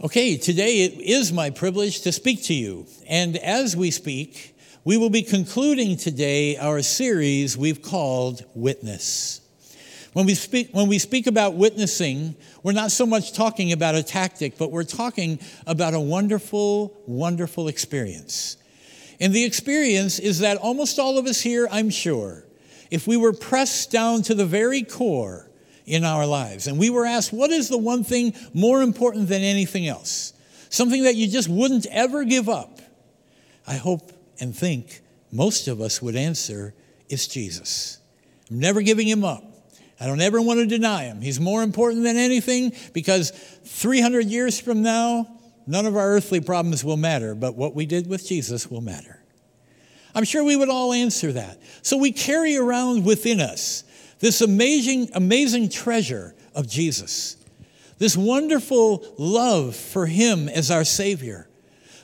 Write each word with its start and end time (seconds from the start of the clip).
Okay, 0.00 0.36
today 0.36 0.82
it 0.82 1.00
is 1.00 1.32
my 1.32 1.50
privilege 1.50 2.02
to 2.02 2.12
speak 2.12 2.44
to 2.44 2.54
you. 2.54 2.86
And 3.08 3.36
as 3.36 3.76
we 3.76 3.90
speak, 3.90 4.54
we 4.84 4.96
will 4.96 5.10
be 5.10 5.22
concluding 5.22 5.96
today 5.96 6.56
our 6.56 6.82
series 6.82 7.58
we've 7.58 7.82
called 7.82 8.44
Witness. 8.54 9.40
When 10.12 10.24
we, 10.24 10.36
speak, 10.36 10.68
when 10.70 10.86
we 10.86 11.00
speak 11.00 11.26
about 11.26 11.54
witnessing, 11.54 12.36
we're 12.62 12.70
not 12.70 12.92
so 12.92 13.06
much 13.06 13.32
talking 13.32 13.72
about 13.72 13.96
a 13.96 14.04
tactic, 14.04 14.56
but 14.56 14.70
we're 14.70 14.84
talking 14.84 15.40
about 15.66 15.94
a 15.94 16.00
wonderful, 16.00 16.96
wonderful 17.08 17.66
experience. 17.66 18.56
And 19.18 19.32
the 19.32 19.44
experience 19.44 20.20
is 20.20 20.38
that 20.38 20.58
almost 20.58 21.00
all 21.00 21.18
of 21.18 21.26
us 21.26 21.40
here, 21.40 21.66
I'm 21.72 21.90
sure, 21.90 22.44
if 22.92 23.08
we 23.08 23.16
were 23.16 23.32
pressed 23.32 23.90
down 23.90 24.22
to 24.22 24.34
the 24.36 24.46
very 24.46 24.84
core, 24.84 25.47
in 25.88 26.04
our 26.04 26.26
lives. 26.26 26.66
And 26.66 26.78
we 26.78 26.90
were 26.90 27.06
asked, 27.06 27.32
what 27.32 27.50
is 27.50 27.68
the 27.68 27.78
one 27.78 28.04
thing 28.04 28.34
more 28.54 28.82
important 28.82 29.28
than 29.28 29.42
anything 29.42 29.86
else? 29.86 30.32
Something 30.70 31.04
that 31.04 31.16
you 31.16 31.28
just 31.28 31.48
wouldn't 31.48 31.86
ever 31.86 32.24
give 32.24 32.48
up. 32.48 32.80
I 33.66 33.74
hope 33.74 34.12
and 34.40 34.56
think 34.56 35.00
most 35.32 35.68
of 35.68 35.80
us 35.80 36.00
would 36.00 36.16
answer, 36.16 36.74
it's 37.08 37.26
Jesus. 37.26 37.98
I'm 38.50 38.58
never 38.58 38.82
giving 38.82 39.08
him 39.08 39.24
up. 39.24 39.44
I 40.00 40.06
don't 40.06 40.20
ever 40.20 40.40
want 40.40 40.60
to 40.60 40.66
deny 40.66 41.04
him. 41.04 41.20
He's 41.20 41.40
more 41.40 41.62
important 41.62 42.04
than 42.04 42.16
anything 42.16 42.72
because 42.92 43.30
300 43.30 44.26
years 44.26 44.60
from 44.60 44.82
now, 44.82 45.26
none 45.66 45.86
of 45.86 45.96
our 45.96 46.12
earthly 46.12 46.40
problems 46.40 46.84
will 46.84 46.96
matter, 46.96 47.34
but 47.34 47.56
what 47.56 47.74
we 47.74 47.84
did 47.84 48.06
with 48.06 48.26
Jesus 48.26 48.70
will 48.70 48.80
matter. 48.80 49.20
I'm 50.14 50.24
sure 50.24 50.44
we 50.44 50.56
would 50.56 50.68
all 50.68 50.92
answer 50.92 51.32
that. 51.32 51.60
So 51.82 51.96
we 51.96 52.12
carry 52.12 52.56
around 52.56 53.04
within 53.04 53.40
us 53.40 53.84
this 54.20 54.40
amazing, 54.40 55.10
amazing 55.14 55.68
treasure 55.68 56.34
of 56.54 56.68
Jesus, 56.68 57.36
this 57.98 58.16
wonderful 58.16 59.04
love 59.18 59.76
for 59.76 60.06
Him 60.06 60.48
as 60.48 60.70
our 60.70 60.84
Savior, 60.84 61.48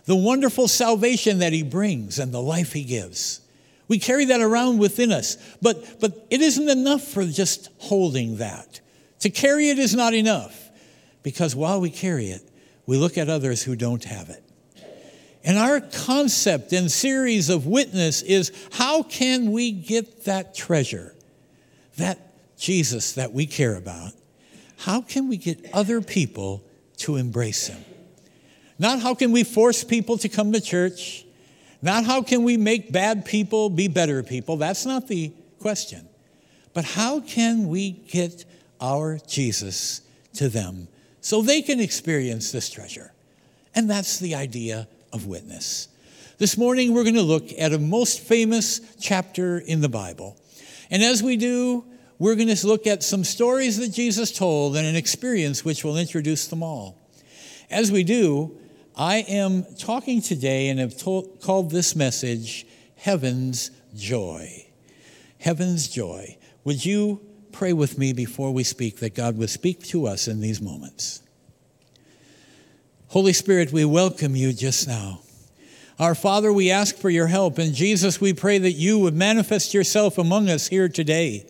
the 0.07 0.17
wonderful 0.17 0.69
salvation 0.69 1.39
that 1.39 1.53
He 1.53 1.63
brings 1.63 2.19
and 2.19 2.33
the 2.33 2.43
life 2.43 2.73
He 2.73 2.85
gives. 2.85 3.41
We 3.89 3.99
carry 3.99 4.27
that 4.27 4.41
around 4.41 4.79
within 4.79 5.13
us, 5.13 5.37
but, 5.61 6.01
but 6.01 6.27
it 6.31 6.41
isn't 6.41 6.69
enough 6.69 7.03
for 7.03 7.25
just 7.25 7.69
holding 7.79 8.39
that. 8.39 8.81
To 9.21 9.31
carry 9.31 9.71
it 9.71 9.79
is 9.79 9.95
not 9.95 10.15
enough 10.15 10.71
because 11.23 11.55
while 11.57 11.81
we 11.81 11.91
carry 11.91 12.27
it, 12.27 12.43
we 12.87 12.97
look 12.97 13.19
at 13.19 13.29
others 13.29 13.63
who 13.63 13.77
don't 13.77 14.05
have 14.05 14.31
it. 14.31 14.43
And 15.43 15.59
our 15.59 15.81
concept 15.81 16.73
and 16.73 16.91
series 16.91 17.51
of 17.51 17.67
witness 17.67 18.23
is 18.23 18.53
how 18.73 19.03
can 19.03 19.53
we 19.53 19.73
get 19.73 20.25
that 20.25 20.55
treasure? 20.55 21.14
That 21.97 22.57
Jesus 22.59 23.13
that 23.13 23.33
we 23.33 23.47
care 23.47 23.77
about, 23.77 24.13
how 24.79 25.01
can 25.01 25.29
we 25.29 25.37
get 25.37 25.73
other 25.73 26.01
people 26.01 26.63
to 26.99 27.17
embrace 27.17 27.67
him? 27.67 27.85
Not 28.79 29.01
how 29.01 29.15
can 29.15 29.33
we 29.33 29.45
force 29.45 29.85
people 29.85 30.19
to 30.19 30.29
come 30.29 30.53
to 30.53 30.61
church, 30.61 31.25
not 31.81 32.05
how 32.05 32.23
can 32.23 32.45
we 32.45 32.57
make 32.57 32.91
bad 32.91 33.25
people 33.25 33.69
be 33.69 33.89
better 33.89 34.23
people. 34.23 34.57
That's 34.57 34.87
not 34.87 35.07
the 35.07 35.33
question. 35.59 36.09
But 36.73 36.85
how 36.85 37.21
can 37.21 37.69
we 37.69 37.91
get 37.93 38.45
our 38.81 39.19
Jesus 39.27 40.01
to 40.35 40.49
them 40.49 40.89
so 41.21 41.43
they 41.43 41.63
can 41.63 41.81
experience 41.81 42.53
this 42.53 42.71
treasure? 42.71 43.13
And 43.75 43.89
that's 43.89 44.19
the 44.19 44.35
idea 44.35 44.89
of 45.13 45.27
witness. 45.27 45.89
This 46.39 46.57
morning, 46.57 46.95
we're 46.95 47.05
going 47.05 47.15
to 47.15 47.23
look 47.23 47.51
at 47.59 47.73
a 47.73 47.79
most 47.79 48.21
famous 48.21 48.81
chapter 49.01 49.59
in 49.59 49.81
the 49.81 49.89
Bible. 49.89 50.37
And 50.91 51.03
as 51.03 51.23
we 51.23 51.37
do, 51.37 51.85
we're 52.19 52.37
going 52.37 52.55
to 52.55 52.67
look 52.67 52.87
at 52.87 53.03
some 53.03 53.25
stories 53.25 53.79
that 53.79 53.89
Jesus 53.89 54.31
told 54.31 54.77
and 54.77 54.87
an 54.87 54.97
experience 54.97 55.65
which 55.65 55.85
will 55.85 55.97
introduce 55.97 56.47
them 56.47 56.63
all. 56.63 56.99
As 57.71 57.91
we 57.91 58.05
do, 58.05 58.57
I 58.97 59.19
am 59.29 59.65
talking 59.77 60.23
today 60.23 60.69
and 60.69 60.79
have 60.79 60.97
told, 60.97 61.41
called 61.41 61.71
this 61.71 61.97
message 61.97 62.67
Heaven's 62.97 63.71
Joy. 63.97 64.67
Heaven's 65.39 65.89
Joy. 65.89 66.39
Would 66.63 66.85
you 66.85 67.21
pray 67.51 67.73
with 67.73 67.99
me 67.99 68.13
before 68.13 68.53
we 68.53 68.65
speak 68.65 68.99
that 69.01 69.15
God 69.15 69.37
would 69.37 69.51
speak 69.51 69.83
to 69.85 70.07
us 70.07 70.29
in 70.29 70.41
these 70.41 70.61
moments? 70.61 71.23
Holy 73.09 73.33
Spirit, 73.33 73.73
we 73.73 73.85
welcome 73.85 74.37
you 74.37 74.53
just 74.53 74.87
now. 74.87 75.21
Our 75.99 76.17
Father, 76.17 76.53
we 76.53 76.73
ask 76.73 76.97
for 76.97 77.09
your 77.09 77.29
help. 77.29 77.59
And 77.59 77.73
Jesus, 77.73 78.21
we 78.21 78.33
pray 78.33 78.59
that 78.59 78.73
you 78.73 78.99
would 78.99 79.15
manifest 79.15 79.73
yourself 79.73 80.19
among 80.19 80.49
us 80.49 80.67
here 80.67 80.89
today. 80.89 81.47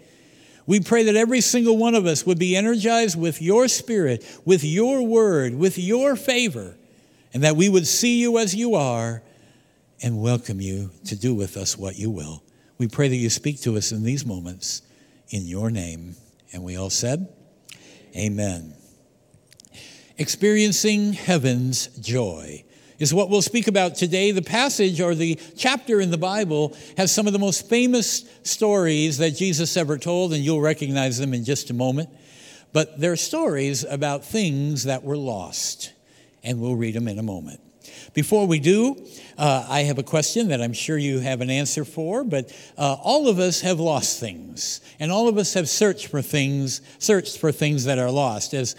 We 0.67 0.81
pray 0.81 1.05
that 1.05 1.17
every 1.17 1.41
single 1.41 1.79
one 1.79 1.95
of 1.95 2.05
us 2.05 2.27
would 2.27 2.39
be 2.39 2.55
energized 2.55 3.19
with 3.19 3.41
your 3.41 3.69
spirit, 3.69 4.25
with 4.45 4.63
your 4.63 5.03
word, 5.03 5.55
with 5.55 5.79
your 5.79 6.15
favor, 6.15 6.77
and 7.33 7.43
that 7.43 7.57
we 7.57 7.71
would 7.71 7.87
see 7.87 8.21
you 8.21 8.39
as 8.39 8.55
you 8.55 8.75
are 8.75 9.23
and 10.03 10.21
welcome 10.21 10.61
you 10.61 10.91
to 11.07 11.17
do 11.17 11.35
with 11.35 11.57
us 11.57 11.79
what 11.79 11.97
you 11.97 12.11
will. 12.11 12.43
We 12.77 12.89
pray 12.89 13.09
that 13.09 13.17
you 13.17 13.31
speak 13.31 13.63
to 13.63 13.77
us 13.77 13.93
in 13.93 14.03
these 14.03 14.27
moments 14.27 14.83
in 15.31 15.47
your 15.47 15.71
name. 15.71 16.17
And 16.53 16.63
we 16.63 16.77
all 16.77 16.91
said, 16.91 17.29
Amen. 18.15 18.75
Experiencing 20.19 21.15
heaven's 21.15 21.87
joy 21.99 22.65
is 22.99 23.13
what 23.13 23.29
we'll 23.31 23.43
speak 23.43 23.67
about 23.67 23.95
today. 23.95 24.31
The 24.31 24.43
passage 24.43 25.01
or 25.01 25.15
the 25.15 25.39
chapter 25.57 26.01
in 26.01 26.11
the 26.11 26.19
Bible 26.19 26.77
has 26.97 27.13
some 27.13 27.27
of 27.27 27.33
the 27.33 27.39
most 27.39 27.69
famous 27.69 28.25
stories 28.43 29.19
that 29.19 29.33
Jesus 29.33 29.77
ever 29.77 29.99
told, 29.99 30.33
and 30.33 30.43
you'll 30.43 30.61
recognize 30.61 31.19
them 31.19 31.35
in 31.35 31.45
just 31.45 31.71
a 31.71 31.75
moment. 31.75 32.09
But 32.73 32.99
they're 32.99 33.17
stories 33.17 33.85
about 33.85 34.25
things 34.25 34.85
that 34.85 35.05
were 35.05 35.17
lost, 35.17 35.93
and 36.43 36.61
we'll 36.61 36.77
read 36.77 36.95
them 36.95 37.09
in 37.09 37.19
a 37.19 37.23
moment. 37.23 37.61
Before 38.15 38.47
we 38.47 38.61
do, 38.61 38.97
uh, 39.39 39.67
I 39.69 39.81
have 39.81 39.99
a 39.99 40.03
question 40.03 40.49
that 40.49 40.61
I'm 40.61 40.73
sure 40.73 40.97
you 40.97 41.19
have 41.21 41.41
an 41.41 41.51
answer 41.51 41.85
for, 41.85 42.25
but 42.25 42.53
uh, 42.79 42.97
all 43.03 43.29
of 43.29 43.39
us 43.39 43.61
have 43.61 43.81
lost 43.81 44.21
things, 44.21 44.81
and 45.01 45.11
all 45.11 45.29
of 45.29 45.37
us 45.37 45.55
have 45.55 45.69
searched 45.69 46.09
for 46.09 46.23
things, 46.23 46.81
searched 46.99 47.39
for 47.39 47.53
things 47.53 47.85
that 47.85 47.99
are 47.99 48.11
lost. 48.11 48.55
As 48.55 48.77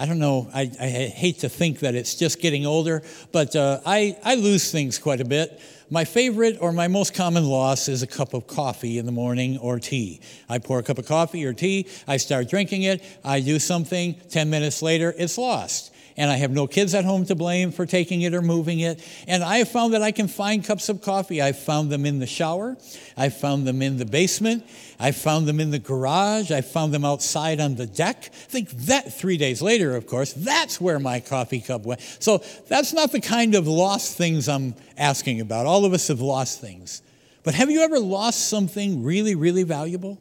I 0.00 0.06
don't 0.06 0.20
know, 0.20 0.48
I, 0.54 0.70
I 0.80 0.86
hate 0.86 1.40
to 1.40 1.48
think 1.48 1.80
that 1.80 1.96
it's 1.96 2.14
just 2.14 2.40
getting 2.40 2.64
older, 2.64 3.02
but 3.32 3.56
uh, 3.56 3.80
I, 3.84 4.16
I 4.24 4.36
lose 4.36 4.70
things 4.70 4.96
quite 4.96 5.20
a 5.20 5.24
bit. 5.24 5.60
My 5.90 6.04
favorite 6.04 6.58
or 6.60 6.70
my 6.70 6.86
most 6.86 7.14
common 7.14 7.44
loss 7.44 7.88
is 7.88 8.02
a 8.02 8.06
cup 8.06 8.32
of 8.32 8.46
coffee 8.46 8.98
in 8.98 9.06
the 9.06 9.12
morning 9.12 9.58
or 9.58 9.80
tea. 9.80 10.20
I 10.48 10.58
pour 10.58 10.78
a 10.78 10.84
cup 10.84 10.98
of 10.98 11.06
coffee 11.06 11.44
or 11.44 11.52
tea, 11.52 11.88
I 12.06 12.18
start 12.18 12.48
drinking 12.48 12.82
it, 12.84 13.02
I 13.24 13.40
do 13.40 13.58
something, 13.58 14.14
10 14.30 14.48
minutes 14.48 14.82
later, 14.82 15.12
it's 15.18 15.36
lost 15.36 15.92
and 16.18 16.30
I 16.30 16.36
have 16.36 16.50
no 16.50 16.66
kids 16.66 16.94
at 16.94 17.04
home 17.04 17.24
to 17.26 17.36
blame 17.36 17.70
for 17.70 17.86
taking 17.86 18.22
it 18.22 18.34
or 18.34 18.42
moving 18.42 18.80
it. 18.80 19.02
And 19.28 19.44
I 19.44 19.58
have 19.58 19.68
found 19.68 19.94
that 19.94 20.02
I 20.02 20.10
can 20.10 20.26
find 20.26 20.64
cups 20.64 20.88
of 20.88 21.00
coffee. 21.00 21.40
I've 21.40 21.58
found 21.58 21.90
them 21.90 22.04
in 22.04 22.18
the 22.18 22.26
shower, 22.26 22.76
I've 23.16 23.36
found 23.36 23.66
them 23.66 23.80
in 23.80 23.96
the 23.96 24.04
basement, 24.04 24.64
I 24.98 25.12
found 25.12 25.46
them 25.46 25.60
in 25.60 25.70
the 25.70 25.78
garage, 25.78 26.50
I 26.50 26.60
found 26.60 26.92
them 26.92 27.04
outside 27.04 27.60
on 27.60 27.76
the 27.76 27.86
deck. 27.86 28.30
I 28.32 28.50
Think 28.50 28.70
that 28.70 29.12
three 29.12 29.36
days 29.36 29.62
later, 29.62 29.94
of 29.94 30.06
course, 30.08 30.32
that's 30.32 30.80
where 30.80 30.98
my 30.98 31.20
coffee 31.20 31.60
cup 31.60 31.86
went. 31.86 32.00
So 32.18 32.42
that's 32.66 32.92
not 32.92 33.12
the 33.12 33.20
kind 33.20 33.54
of 33.54 33.68
lost 33.68 34.16
things 34.18 34.48
I'm 34.48 34.74
asking 34.96 35.40
about. 35.40 35.66
All 35.66 35.84
of 35.84 35.92
us 35.92 36.08
have 36.08 36.20
lost 36.20 36.60
things. 36.60 37.00
But 37.44 37.54
have 37.54 37.70
you 37.70 37.82
ever 37.82 38.00
lost 38.00 38.48
something 38.48 39.04
really, 39.04 39.36
really 39.36 39.62
valuable? 39.62 40.18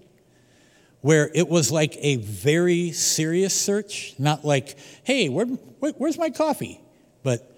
Where 1.02 1.30
it 1.34 1.48
was 1.48 1.72
like 1.72 1.96
a 2.00 2.18
very 2.18 2.92
serious 2.92 3.60
search, 3.60 4.14
not 4.18 4.44
like, 4.44 4.78
hey, 5.04 5.30
where, 5.30 5.46
where, 5.46 5.92
where's 5.94 6.18
my 6.18 6.30
coffee? 6.30 6.80
But 7.24 7.50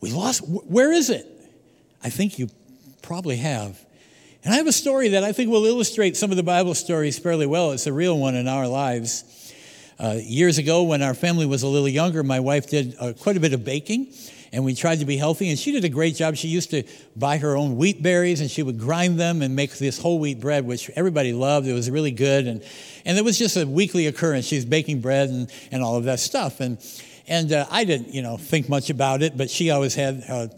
we 0.00 0.12
lost, 0.12 0.46
where 0.46 0.92
is 0.92 1.10
it? 1.10 1.26
I 2.02 2.10
think 2.10 2.38
you 2.38 2.48
probably 3.02 3.36
have. 3.36 3.84
And 4.44 4.54
I 4.54 4.56
have 4.58 4.66
a 4.66 4.72
story 4.72 5.08
that 5.10 5.24
I 5.24 5.32
think 5.32 5.50
will 5.50 5.64
illustrate 5.64 6.16
some 6.16 6.30
of 6.30 6.36
the 6.36 6.42
Bible 6.42 6.74
stories 6.74 7.18
fairly 7.18 7.46
well. 7.46 7.72
It's 7.72 7.86
a 7.86 7.92
real 7.92 8.18
one 8.18 8.34
in 8.34 8.46
our 8.46 8.68
lives. 8.68 9.24
Uh, 9.98 10.18
years 10.22 10.58
ago, 10.58 10.84
when 10.84 11.02
our 11.02 11.14
family 11.14 11.44
was 11.44 11.64
a 11.64 11.66
little 11.66 11.88
younger, 11.88 12.22
my 12.22 12.38
wife 12.38 12.68
did 12.68 12.94
uh, 13.00 13.14
quite 13.14 13.36
a 13.36 13.40
bit 13.40 13.52
of 13.52 13.64
baking 13.64 14.12
and 14.52 14.64
we 14.64 14.74
tried 14.74 15.00
to 15.00 15.04
be 15.04 15.16
healthy. 15.16 15.48
And 15.50 15.58
she 15.58 15.72
did 15.72 15.84
a 15.84 15.88
great 15.88 16.14
job. 16.14 16.36
She 16.36 16.48
used 16.48 16.70
to 16.70 16.82
buy 17.16 17.38
her 17.38 17.56
own 17.56 17.76
wheat 17.76 18.02
berries 18.02 18.40
and 18.40 18.50
she 18.50 18.62
would 18.62 18.78
grind 18.78 19.18
them 19.18 19.42
and 19.42 19.54
make 19.54 19.76
this 19.78 19.98
whole 19.98 20.18
wheat 20.18 20.40
bread, 20.40 20.64
which 20.64 20.90
everybody 20.96 21.32
loved. 21.32 21.66
It 21.66 21.74
was 21.74 21.90
really 21.90 22.10
good. 22.10 22.46
And, 22.46 22.62
and 23.04 23.18
it 23.18 23.24
was 23.24 23.38
just 23.38 23.56
a 23.56 23.66
weekly 23.66 24.06
occurrence. 24.06 24.46
She 24.46 24.56
was 24.56 24.64
baking 24.64 25.00
bread 25.00 25.28
and, 25.28 25.50
and 25.70 25.82
all 25.82 25.96
of 25.96 26.04
that 26.04 26.20
stuff. 26.20 26.60
And, 26.60 26.78
and 27.26 27.52
uh, 27.52 27.66
I 27.70 27.84
didn't, 27.84 28.14
you 28.14 28.22
know, 28.22 28.36
think 28.36 28.68
much 28.68 28.90
about 28.90 29.22
it, 29.22 29.36
but 29.36 29.50
she 29.50 29.70
always 29.70 29.94
had 29.94 30.16
a, 30.28 30.50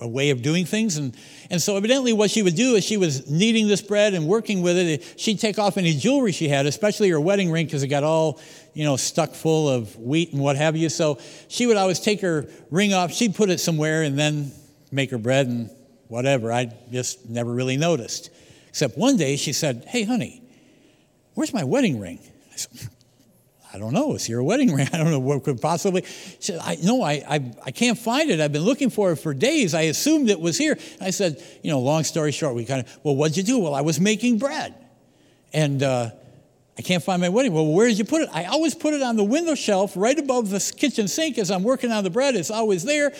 a 0.00 0.08
way 0.08 0.30
of 0.30 0.42
doing 0.42 0.64
things. 0.64 0.96
And, 0.96 1.16
and 1.50 1.60
so 1.60 1.76
evidently 1.76 2.12
what 2.12 2.30
she 2.30 2.42
would 2.42 2.54
do 2.54 2.74
is 2.74 2.84
she 2.84 2.96
was 2.96 3.28
kneading 3.28 3.68
this 3.68 3.82
bread 3.82 4.14
and 4.14 4.26
working 4.26 4.62
with 4.62 4.76
it. 4.76 5.14
She'd 5.16 5.40
take 5.40 5.58
off 5.58 5.76
any 5.76 5.94
jewelry 5.94 6.32
she 6.32 6.48
had, 6.48 6.66
especially 6.66 7.08
her 7.10 7.20
wedding 7.20 7.50
ring, 7.50 7.66
because 7.66 7.82
it 7.82 7.88
got 7.88 8.04
all 8.04 8.40
you 8.74 8.84
know, 8.84 8.96
stuck 8.96 9.34
full 9.34 9.68
of 9.68 9.96
wheat 9.96 10.32
and 10.32 10.42
what 10.42 10.56
have 10.56 10.76
you. 10.76 10.88
So 10.88 11.18
she 11.48 11.66
would 11.66 11.76
always 11.76 12.00
take 12.00 12.20
her 12.20 12.46
ring 12.70 12.92
off, 12.92 13.12
she'd 13.12 13.34
put 13.34 13.50
it 13.50 13.60
somewhere 13.60 14.02
and 14.02 14.18
then 14.18 14.52
make 14.90 15.10
her 15.10 15.18
bread 15.18 15.46
and 15.46 15.70
whatever. 16.08 16.52
I 16.52 16.72
just 16.90 17.28
never 17.28 17.52
really 17.52 17.76
noticed. 17.76 18.30
Except 18.68 18.98
one 18.98 19.16
day 19.16 19.36
she 19.36 19.52
said, 19.52 19.84
Hey, 19.88 20.04
honey, 20.04 20.42
where's 21.34 21.54
my 21.54 21.64
wedding 21.64 22.00
ring? 22.00 22.18
I 22.52 22.56
said, 22.56 22.88
I 23.74 23.78
don't 23.78 23.92
know. 23.92 24.14
It's 24.14 24.28
your 24.28 24.42
wedding 24.44 24.72
ring. 24.74 24.88
I 24.92 24.98
don't 24.98 25.10
know 25.10 25.18
what 25.18 25.42
could 25.42 25.60
possibly. 25.60 26.02
She 26.02 26.52
said, 26.52 26.60
I, 26.62 26.76
no, 26.82 27.02
I, 27.02 27.12
I, 27.28 27.52
I 27.66 27.70
can't 27.72 27.98
find 27.98 28.30
it. 28.30 28.40
I've 28.40 28.52
been 28.52 28.62
looking 28.62 28.88
for 28.88 29.10
it 29.10 29.16
for 29.16 29.34
days. 29.34 29.74
I 29.74 29.82
assumed 29.82 30.30
it 30.30 30.40
was 30.40 30.56
here. 30.56 30.78
I 31.00 31.10
said, 31.10 31.42
you 31.62 31.70
know, 31.70 31.80
long 31.80 32.04
story 32.04 32.30
short, 32.30 32.54
we 32.54 32.64
kind 32.64 32.86
of, 32.86 32.98
well, 33.02 33.16
what'd 33.16 33.36
you 33.36 33.42
do? 33.42 33.58
Well, 33.58 33.74
I 33.74 33.80
was 33.80 33.98
making 33.98 34.38
bread. 34.38 34.74
And 35.52 35.82
uh, 35.82 36.10
I 36.78 36.82
can't 36.82 37.02
find 37.02 37.20
my 37.20 37.28
wedding. 37.28 37.52
Well, 37.52 37.66
where 37.66 37.88
did 37.88 37.98
you 37.98 38.04
put 38.04 38.22
it? 38.22 38.28
I 38.32 38.44
always 38.44 38.76
put 38.76 38.94
it 38.94 39.02
on 39.02 39.16
the 39.16 39.24
window 39.24 39.56
shelf 39.56 39.94
right 39.96 40.18
above 40.18 40.50
the 40.50 40.72
kitchen 40.76 41.08
sink 41.08 41.38
as 41.38 41.50
I'm 41.50 41.64
working 41.64 41.90
on 41.90 42.04
the 42.04 42.10
bread. 42.10 42.36
It's 42.36 42.52
always 42.52 42.84
there. 42.84 43.12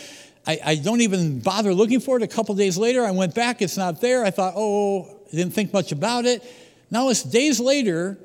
I, 0.47 0.61
I 0.65 0.75
don't 0.77 1.01
even 1.01 1.41
bother 1.41 1.75
looking 1.75 1.99
for 1.99 2.17
it. 2.17 2.23
A 2.23 2.29
couple 2.29 2.55
days 2.55 2.79
later, 2.79 3.05
I 3.05 3.11
went 3.11 3.35
back. 3.35 3.61
It's 3.61 3.77
not 3.77 4.01
there. 4.01 4.25
I 4.25 4.31
thought, 4.31 4.55
oh, 4.57 5.19
didn't 5.33 5.53
think 5.53 5.73
much 5.73 5.91
about 5.91 6.27
it. 6.27 6.45
Now 6.93 7.09
it's 7.09 7.25
days 7.25 7.59
later. 7.59 8.19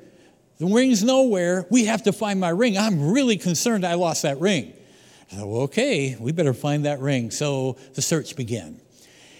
The 0.60 0.66
ring's 0.66 1.02
nowhere. 1.02 1.66
We 1.70 1.86
have 1.86 2.02
to 2.02 2.12
find 2.12 2.38
my 2.38 2.50
ring. 2.50 2.76
I'm 2.76 3.12
really 3.12 3.38
concerned 3.38 3.82
I 3.82 3.94
lost 3.94 4.22
that 4.22 4.38
ring. 4.40 4.74
I 5.32 5.36
thought, 5.36 5.48
well, 5.48 5.62
okay, 5.62 6.18
we 6.20 6.32
better 6.32 6.52
find 6.52 6.84
that 6.84 7.00
ring. 7.00 7.30
So 7.30 7.78
the 7.94 8.02
search 8.02 8.36
began. 8.36 8.78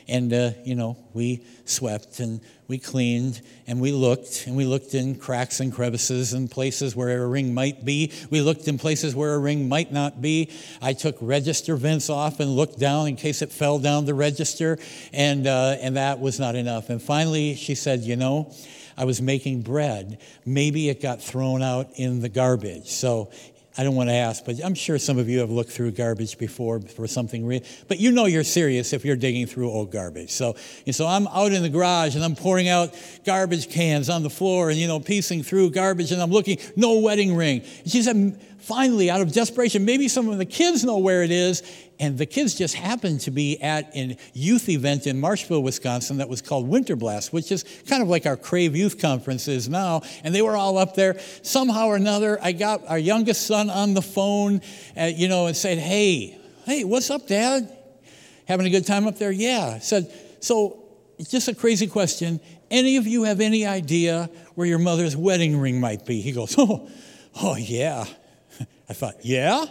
And, 0.08 0.32
uh, 0.32 0.52
you 0.64 0.74
know, 0.74 0.96
we 1.12 1.44
swept 1.66 2.20
and 2.20 2.40
we 2.68 2.78
cleaned 2.78 3.42
and 3.66 3.82
we 3.82 3.92
looked 3.92 4.46
and 4.46 4.56
we 4.56 4.64
looked 4.64 4.94
in 4.94 5.14
cracks 5.14 5.60
and 5.60 5.70
crevices 5.70 6.32
and 6.32 6.50
places 6.50 6.96
where 6.96 7.22
a 7.22 7.26
ring 7.26 7.52
might 7.52 7.84
be. 7.84 8.12
We 8.30 8.40
looked 8.40 8.66
in 8.66 8.78
places 8.78 9.14
where 9.14 9.34
a 9.34 9.38
ring 9.38 9.68
might 9.68 9.92
not 9.92 10.22
be. 10.22 10.50
I 10.80 10.94
took 10.94 11.18
register 11.20 11.76
vents 11.76 12.08
off 12.08 12.40
and 12.40 12.56
looked 12.56 12.78
down 12.78 13.08
in 13.08 13.16
case 13.16 13.42
it 13.42 13.52
fell 13.52 13.78
down 13.78 14.06
the 14.06 14.14
register, 14.14 14.78
and, 15.12 15.46
uh, 15.46 15.76
and 15.80 15.96
that 15.96 16.18
was 16.18 16.40
not 16.40 16.54
enough. 16.54 16.88
And 16.88 17.00
finally, 17.00 17.56
she 17.56 17.74
said, 17.74 18.00
You 18.00 18.16
know, 18.16 18.52
I 19.00 19.04
was 19.04 19.22
making 19.22 19.62
bread. 19.62 20.18
Maybe 20.44 20.90
it 20.90 21.00
got 21.00 21.22
thrown 21.22 21.62
out 21.62 21.88
in 21.96 22.20
the 22.20 22.28
garbage. 22.28 22.88
So 22.88 23.30
I 23.78 23.82
don't 23.82 23.94
want 23.94 24.10
to 24.10 24.14
ask, 24.14 24.44
but 24.44 24.62
I'm 24.62 24.74
sure 24.74 24.98
some 24.98 25.16
of 25.16 25.26
you 25.26 25.38
have 25.38 25.48
looked 25.48 25.70
through 25.70 25.92
garbage 25.92 26.36
before 26.36 26.80
for 26.80 27.06
something 27.06 27.46
real. 27.46 27.62
But 27.88 27.98
you 27.98 28.12
know 28.12 28.26
you're 28.26 28.44
serious 28.44 28.92
if 28.92 29.06
you're 29.06 29.16
digging 29.16 29.46
through 29.46 29.70
old 29.70 29.90
garbage. 29.90 30.32
So, 30.32 30.54
so 30.90 31.06
I'm 31.06 31.26
out 31.28 31.52
in 31.52 31.62
the 31.62 31.70
garage 31.70 32.14
and 32.14 32.22
I'm 32.22 32.36
pouring 32.36 32.68
out 32.68 32.94
garbage 33.24 33.70
cans 33.70 34.10
on 34.10 34.22
the 34.22 34.28
floor 34.28 34.68
and, 34.68 34.78
you 34.78 34.86
know, 34.86 35.00
piecing 35.00 35.44
through 35.44 35.70
garbage 35.70 36.12
and 36.12 36.20
I'm 36.20 36.30
looking, 36.30 36.58
no 36.76 36.98
wedding 36.98 37.34
ring. 37.34 37.62
She 37.86 38.02
said, 38.02 38.38
finally, 38.62 39.10
out 39.10 39.20
of 39.20 39.32
desperation, 39.32 39.84
maybe 39.84 40.08
some 40.08 40.28
of 40.28 40.38
the 40.38 40.44
kids 40.44 40.84
know 40.84 40.98
where 40.98 41.22
it 41.22 41.30
is. 41.30 41.62
And 42.00 42.16
the 42.16 42.24
kids 42.24 42.54
just 42.54 42.74
happened 42.74 43.20
to 43.22 43.30
be 43.30 43.60
at 43.60 43.94
a 43.94 44.16
youth 44.32 44.70
event 44.70 45.06
in 45.06 45.20
Marshfield, 45.20 45.62
Wisconsin 45.62 46.16
that 46.16 46.30
was 46.30 46.40
called 46.40 46.66
Winter 46.66 46.96
Blast, 46.96 47.30
which 47.30 47.52
is 47.52 47.62
kind 47.86 48.02
of 48.02 48.08
like 48.08 48.24
our 48.24 48.38
Crave 48.38 48.74
Youth 48.74 48.98
Conference 48.98 49.48
is 49.48 49.68
now. 49.68 50.00
And 50.24 50.34
they 50.34 50.40
were 50.40 50.56
all 50.56 50.78
up 50.78 50.94
there. 50.94 51.18
Somehow 51.42 51.88
or 51.88 51.96
another, 51.96 52.38
I 52.42 52.52
got 52.52 52.88
our 52.88 52.98
youngest 52.98 53.46
son 53.46 53.68
on 53.68 53.92
the 53.92 54.00
phone, 54.00 54.62
uh, 54.98 55.10
you 55.14 55.28
know, 55.28 55.46
and 55.46 55.54
said, 55.54 55.76
Hey, 55.76 56.38
hey, 56.64 56.84
what's 56.84 57.10
up, 57.10 57.26
Dad? 57.26 57.70
Having 58.46 58.66
a 58.66 58.70
good 58.70 58.86
time 58.86 59.06
up 59.06 59.18
there? 59.18 59.30
Yeah. 59.30 59.78
Said, 59.78 60.10
So, 60.40 60.82
just 61.28 61.48
a 61.48 61.54
crazy 61.54 61.86
question. 61.86 62.40
Any 62.70 62.96
of 62.96 63.06
you 63.06 63.24
have 63.24 63.40
any 63.40 63.66
idea 63.66 64.30
where 64.54 64.66
your 64.66 64.78
mother's 64.78 65.16
wedding 65.16 65.60
ring 65.60 65.80
might 65.80 66.06
be? 66.06 66.22
He 66.22 66.32
goes, 66.32 66.54
Oh, 66.58 66.88
oh 67.42 67.56
yeah. 67.56 68.06
I 68.90 68.92
thought, 68.92 69.24
Yeah? 69.24 69.64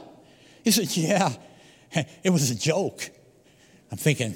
He 0.63 0.71
said, 0.71 0.95
Yeah. 0.97 1.33
it 2.23 2.29
was 2.29 2.49
a 2.49 2.55
joke. 2.55 3.09
I'm 3.91 3.97
thinking, 3.97 4.35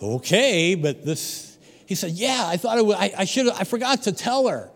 okay, 0.00 0.74
but 0.74 1.04
this, 1.04 1.58
he 1.86 1.94
said, 1.94 2.12
yeah, 2.12 2.44
I 2.46 2.56
thought 2.56 2.84
was, 2.84 2.96
I, 2.96 3.12
I 3.18 3.24
should 3.24 3.48
I 3.48 3.64
forgot 3.64 4.02
to 4.02 4.12
tell 4.12 4.48
her. 4.48 4.70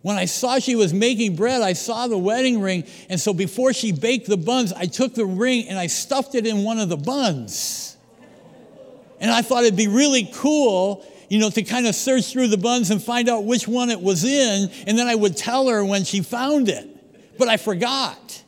When 0.00 0.16
I 0.16 0.26
saw 0.26 0.58
she 0.58 0.76
was 0.76 0.94
making 0.94 1.36
bread, 1.36 1.60
I 1.60 1.72
saw 1.72 2.06
the 2.06 2.16
wedding 2.16 2.60
ring. 2.60 2.84
And 3.10 3.20
so 3.20 3.34
before 3.34 3.72
she 3.72 3.92
baked 3.92 4.28
the 4.28 4.36
buns, 4.36 4.72
I 4.72 4.86
took 4.86 5.14
the 5.14 5.26
ring 5.26 5.68
and 5.68 5.78
I 5.78 5.88
stuffed 5.88 6.34
it 6.34 6.46
in 6.46 6.62
one 6.62 6.78
of 6.78 6.88
the 6.88 6.96
buns. 6.96 7.96
And 9.20 9.30
I 9.30 9.42
thought 9.42 9.64
it'd 9.64 9.76
be 9.76 9.88
really 9.88 10.30
cool, 10.32 11.04
you 11.28 11.40
know, 11.40 11.50
to 11.50 11.62
kind 11.62 11.88
of 11.88 11.96
search 11.96 12.32
through 12.32 12.48
the 12.48 12.56
buns 12.56 12.90
and 12.90 13.02
find 13.02 13.28
out 13.28 13.44
which 13.44 13.66
one 13.66 13.90
it 13.90 14.00
was 14.00 14.24
in. 14.24 14.70
And 14.86 14.96
then 14.96 15.08
I 15.08 15.16
would 15.16 15.36
tell 15.36 15.68
her 15.68 15.84
when 15.84 16.04
she 16.04 16.22
found 16.22 16.68
it. 16.68 17.36
But 17.36 17.48
I 17.48 17.56
forgot. 17.56 18.44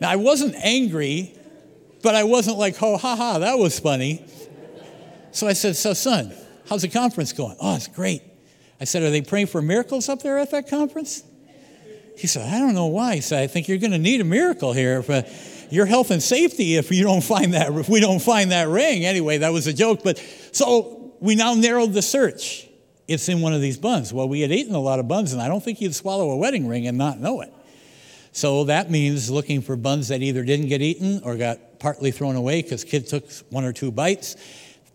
Now, 0.00 0.10
I 0.10 0.16
wasn't 0.16 0.54
angry, 0.56 1.34
but 2.02 2.14
I 2.14 2.24
wasn't 2.24 2.58
like, 2.58 2.76
oh, 2.82 2.96
ha 2.96 3.16
ha, 3.16 3.38
that 3.38 3.58
was 3.58 3.78
funny. 3.80 4.24
So 5.32 5.46
I 5.46 5.52
said, 5.52 5.76
So, 5.76 5.92
son, 5.92 6.32
how's 6.68 6.82
the 6.82 6.88
conference 6.88 7.32
going? 7.32 7.56
Oh, 7.60 7.76
it's 7.76 7.88
great. 7.88 8.22
I 8.80 8.84
said, 8.84 9.02
Are 9.02 9.10
they 9.10 9.22
praying 9.22 9.48
for 9.48 9.60
miracles 9.60 10.08
up 10.08 10.22
there 10.22 10.38
at 10.38 10.50
that 10.50 10.68
conference? 10.68 11.22
He 12.16 12.26
said, 12.26 12.48
I 12.48 12.58
don't 12.58 12.74
know 12.74 12.86
why. 12.86 13.16
He 13.16 13.20
said, 13.20 13.42
I 13.42 13.46
think 13.46 13.68
you're 13.68 13.78
going 13.78 13.92
to 13.92 13.98
need 13.98 14.22
a 14.22 14.24
miracle 14.24 14.72
here 14.72 15.02
for 15.02 15.24
your 15.70 15.84
health 15.84 16.10
and 16.10 16.22
safety 16.22 16.76
if 16.76 16.90
you 16.90 17.04
don't 17.04 17.22
find 17.22 17.52
that 17.52 17.70
if 17.70 17.88
we 17.88 18.00
don't 18.00 18.22
find 18.22 18.52
that 18.52 18.68
ring. 18.68 19.04
Anyway, 19.04 19.38
that 19.38 19.52
was 19.52 19.66
a 19.66 19.72
joke. 19.72 20.00
But 20.02 20.18
so 20.52 21.12
we 21.20 21.34
now 21.34 21.54
narrowed 21.54 21.92
the 21.92 22.02
search. 22.02 22.66
It's 23.06 23.28
in 23.28 23.40
one 23.40 23.52
of 23.52 23.60
these 23.60 23.76
buns. 23.76 24.12
Well, 24.12 24.28
we 24.28 24.40
had 24.40 24.50
eaten 24.50 24.74
a 24.74 24.80
lot 24.80 24.98
of 24.98 25.06
buns, 25.06 25.32
and 25.32 25.42
I 25.42 25.48
don't 25.48 25.62
think 25.62 25.80
you'd 25.80 25.94
swallow 25.94 26.30
a 26.30 26.36
wedding 26.36 26.66
ring 26.66 26.86
and 26.86 26.96
not 26.96 27.20
know 27.20 27.42
it. 27.42 27.52
So 28.36 28.64
that 28.64 28.90
means 28.90 29.30
looking 29.30 29.62
for 29.62 29.76
buns 29.76 30.08
that 30.08 30.20
either 30.20 30.44
didn't 30.44 30.68
get 30.68 30.82
eaten 30.82 31.22
or 31.24 31.36
got 31.36 31.78
partly 31.78 32.10
thrown 32.10 32.36
away 32.36 32.60
because 32.60 32.84
kid 32.84 33.06
took 33.06 33.26
one 33.48 33.64
or 33.64 33.72
two 33.72 33.90
bites, 33.90 34.36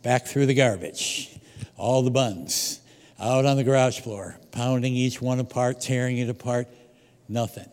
back 0.03 0.27
through 0.27 0.45
the 0.45 0.53
garbage. 0.53 1.39
All 1.75 2.03
the 2.03 2.11
buns 2.11 2.81
out 3.19 3.45
on 3.45 3.57
the 3.57 3.63
garage 3.63 3.99
floor, 4.01 4.37
pounding 4.51 4.93
each 4.93 5.23
one 5.23 5.39
apart, 5.39 5.81
tearing 5.81 6.19
it 6.19 6.29
apart, 6.29 6.67
nothing. 7.27 7.65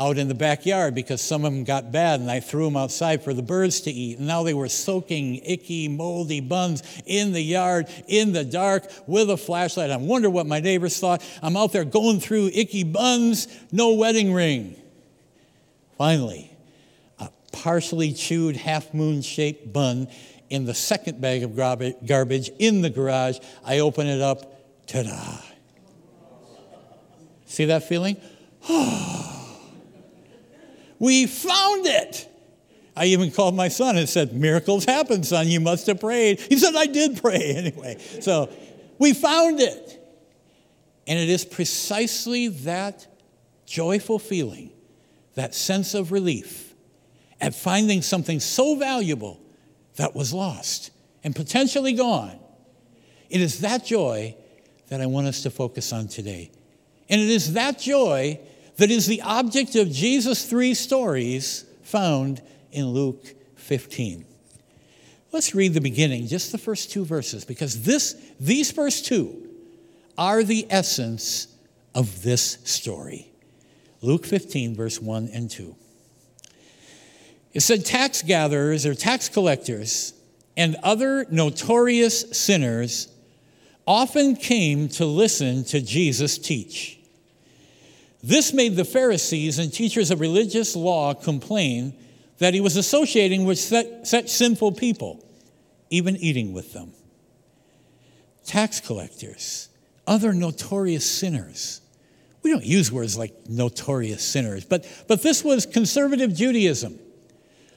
Out 0.00 0.18
in 0.18 0.26
the 0.26 0.34
backyard 0.34 0.96
because 0.96 1.22
some 1.22 1.44
of 1.44 1.52
them 1.52 1.62
got 1.62 1.92
bad 1.92 2.18
and 2.18 2.28
I 2.28 2.40
threw 2.40 2.64
them 2.64 2.76
outside 2.76 3.22
for 3.22 3.32
the 3.32 3.40
birds 3.40 3.82
to 3.82 3.92
eat. 3.92 4.18
And 4.18 4.26
now 4.26 4.42
they 4.42 4.54
were 4.54 4.68
soaking 4.68 5.36
icky, 5.44 5.86
moldy 5.86 6.40
buns 6.40 6.82
in 7.06 7.32
the 7.32 7.40
yard, 7.40 7.86
in 8.08 8.32
the 8.32 8.44
dark, 8.44 8.90
with 9.06 9.30
a 9.30 9.36
flashlight. 9.36 9.92
I 9.92 9.96
wonder 9.96 10.28
what 10.28 10.48
my 10.48 10.58
neighbors 10.58 10.98
thought. 10.98 11.24
I'm 11.40 11.56
out 11.56 11.70
there 11.70 11.84
going 11.84 12.18
through 12.18 12.50
icky 12.52 12.82
buns, 12.82 13.46
no 13.70 13.92
wedding 13.92 14.32
ring. 14.34 14.74
Finally, 15.98 16.56
a 17.18 17.28
partially 17.50 18.12
chewed 18.12 18.56
half 18.56 18.94
moon 18.94 19.20
shaped 19.20 19.72
bun 19.72 20.06
in 20.48 20.64
the 20.64 20.72
second 20.72 21.20
bag 21.20 21.42
of 21.42 21.56
garbage 21.56 22.50
in 22.60 22.82
the 22.82 22.88
garage. 22.88 23.38
I 23.64 23.80
open 23.80 24.06
it 24.06 24.20
up, 24.20 24.86
ta 24.86 25.02
da. 25.02 25.38
See 27.46 27.64
that 27.64 27.82
feeling? 27.82 28.16
we 31.00 31.26
found 31.26 31.86
it. 31.86 32.28
I 32.96 33.06
even 33.06 33.32
called 33.32 33.56
my 33.56 33.68
son 33.68 33.96
and 33.96 34.08
said, 34.08 34.32
Miracles 34.32 34.84
happen, 34.84 35.24
son. 35.24 35.48
You 35.48 35.58
must 35.60 35.88
have 35.88 35.98
prayed. 35.98 36.38
He 36.40 36.58
said, 36.58 36.76
I 36.76 36.86
did 36.86 37.20
pray 37.20 37.54
anyway. 37.56 37.98
So 38.20 38.50
we 38.98 39.14
found 39.14 39.60
it. 39.60 39.94
And 41.08 41.18
it 41.18 41.28
is 41.28 41.44
precisely 41.44 42.48
that 42.48 43.06
joyful 43.66 44.20
feeling 44.20 44.70
that 45.38 45.54
sense 45.54 45.94
of 45.94 46.10
relief 46.10 46.74
at 47.40 47.54
finding 47.54 48.02
something 48.02 48.40
so 48.40 48.74
valuable 48.74 49.40
that 49.94 50.12
was 50.14 50.34
lost 50.34 50.90
and 51.22 51.34
potentially 51.34 51.92
gone. 51.92 52.36
It 53.30 53.40
is 53.40 53.60
that 53.60 53.84
joy 53.84 54.34
that 54.88 55.00
I 55.00 55.06
want 55.06 55.28
us 55.28 55.42
to 55.44 55.50
focus 55.50 55.92
on 55.92 56.08
today. 56.08 56.50
And 57.08 57.20
it 57.20 57.28
is 57.28 57.52
that 57.52 57.78
joy 57.78 58.40
that 58.78 58.90
is 58.90 59.06
the 59.06 59.22
object 59.22 59.76
of 59.76 59.90
Jesus' 59.92 60.44
three 60.44 60.74
stories 60.74 61.64
found 61.82 62.42
in 62.72 62.86
Luke 62.86 63.24
15. 63.54 64.24
Let's 65.30 65.54
read 65.54 65.72
the 65.72 65.80
beginning, 65.80 66.26
just 66.26 66.50
the 66.50 66.58
first 66.58 66.90
two 66.90 67.04
verses, 67.04 67.44
because 67.44 67.84
this, 67.84 68.16
these 68.40 68.72
first 68.72 69.06
two 69.06 69.48
are 70.16 70.42
the 70.42 70.66
essence 70.68 71.46
of 71.94 72.22
this 72.24 72.58
story. 72.64 73.30
Luke 74.00 74.24
15, 74.24 74.74
verse 74.76 75.00
1 75.00 75.30
and 75.32 75.50
2. 75.50 75.74
It 77.52 77.60
said, 77.60 77.84
Tax 77.84 78.22
gatherers 78.22 78.86
or 78.86 78.94
tax 78.94 79.28
collectors 79.28 80.14
and 80.56 80.76
other 80.82 81.26
notorious 81.30 82.20
sinners 82.36 83.08
often 83.86 84.36
came 84.36 84.88
to 84.88 85.06
listen 85.06 85.64
to 85.64 85.80
Jesus 85.80 86.38
teach. 86.38 86.98
This 88.22 88.52
made 88.52 88.76
the 88.76 88.84
Pharisees 88.84 89.58
and 89.58 89.72
teachers 89.72 90.10
of 90.10 90.20
religious 90.20 90.76
law 90.76 91.14
complain 91.14 91.94
that 92.38 92.54
he 92.54 92.60
was 92.60 92.76
associating 92.76 93.44
with 93.44 93.58
such 93.58 94.28
sinful 94.28 94.72
people, 94.72 95.24
even 95.90 96.16
eating 96.16 96.52
with 96.52 96.72
them. 96.72 96.92
Tax 98.44 98.80
collectors, 98.80 99.68
other 100.06 100.32
notorious 100.32 101.08
sinners 101.08 101.80
we 102.48 102.54
don't 102.54 102.64
use 102.64 102.90
words 102.90 103.18
like 103.18 103.34
notorious 103.46 104.24
sinners, 104.24 104.64
but, 104.64 104.86
but 105.06 105.20
this 105.20 105.44
was 105.44 105.66
conservative 105.66 106.32
Judaism. 106.32 106.98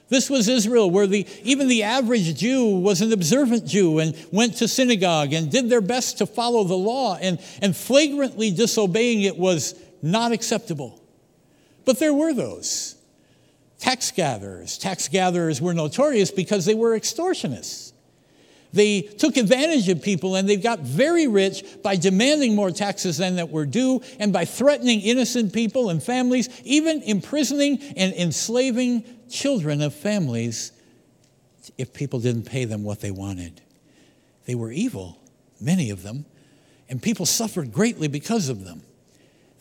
This 0.08 0.30
was 0.30 0.48
Israel, 0.48 0.90
where 0.90 1.08
the, 1.08 1.28
even 1.44 1.68
the 1.68 1.84
average 1.84 2.38
Jew 2.38 2.78
was 2.78 3.02
an 3.02 3.12
observant 3.12 3.66
Jew 3.66 4.00
and 4.00 4.16
went 4.32 4.56
to 4.58 4.70
synagogue 4.70 5.34
and 5.34 5.52
did 5.52 5.70
their 5.70 5.82
best 5.82 6.20
to 6.20 6.26
follow 6.26 6.64
the 6.64 6.78
law, 6.78 7.18
and, 7.18 7.38
and 7.62 7.76
flagrantly 7.76 8.50
disobeying 8.50 9.24
it 9.24 9.38
was 9.38 9.76
not 10.02 10.32
acceptable. 10.32 11.02
But 11.84 12.00
there 12.00 12.14
were 12.14 12.34
those. 12.34 12.96
Tax 13.78 14.10
gatherers. 14.12 14.78
Tax 14.78 15.10
gatherers 15.10 15.60
were 15.60 15.74
notorious 15.74 16.32
because 16.32 16.64
they 16.64 16.76
were 16.76 16.98
extortionists. 16.98 17.91
They 18.74 19.02
took 19.02 19.38
advantage 19.38 19.90
of 19.90 20.02
people 20.02 20.36
and 20.36 20.48
they 20.48 20.56
got 20.56 20.80
very 20.80 21.28
rich 21.28 21.64
by 21.84 21.98
demanding 21.98 22.56
more 22.56 22.72
taxes 22.72 23.18
than 23.18 23.36
that 23.36 23.50
were 23.50 23.66
due 23.66 24.02
and 24.20 24.32
by 24.32 24.46
threatening 24.46 25.02
innocent 25.02 25.52
people 25.54 25.90
and 25.90 26.02
families, 26.02 26.50
even 26.64 27.02
imprisoning 27.04 27.82
and 27.98 28.14
enslaving 28.14 29.04
children 29.30 29.82
of 29.82 29.94
families 29.94 30.72
if 31.78 31.94
people 31.94 32.20
didn't 32.20 32.44
pay 32.44 32.66
them 32.66 32.84
what 32.84 33.02
they 33.02 33.12
wanted. 33.12 33.62
They 34.46 34.56
were 34.56 34.72
evil, 34.72 35.20
many 35.60 35.90
of 35.90 36.04
them, 36.04 36.26
and 36.90 37.02
people 37.02 37.26
suffered 37.26 37.72
greatly 37.72 38.08
because 38.08 38.50
of 38.50 38.64
them. 38.64 38.84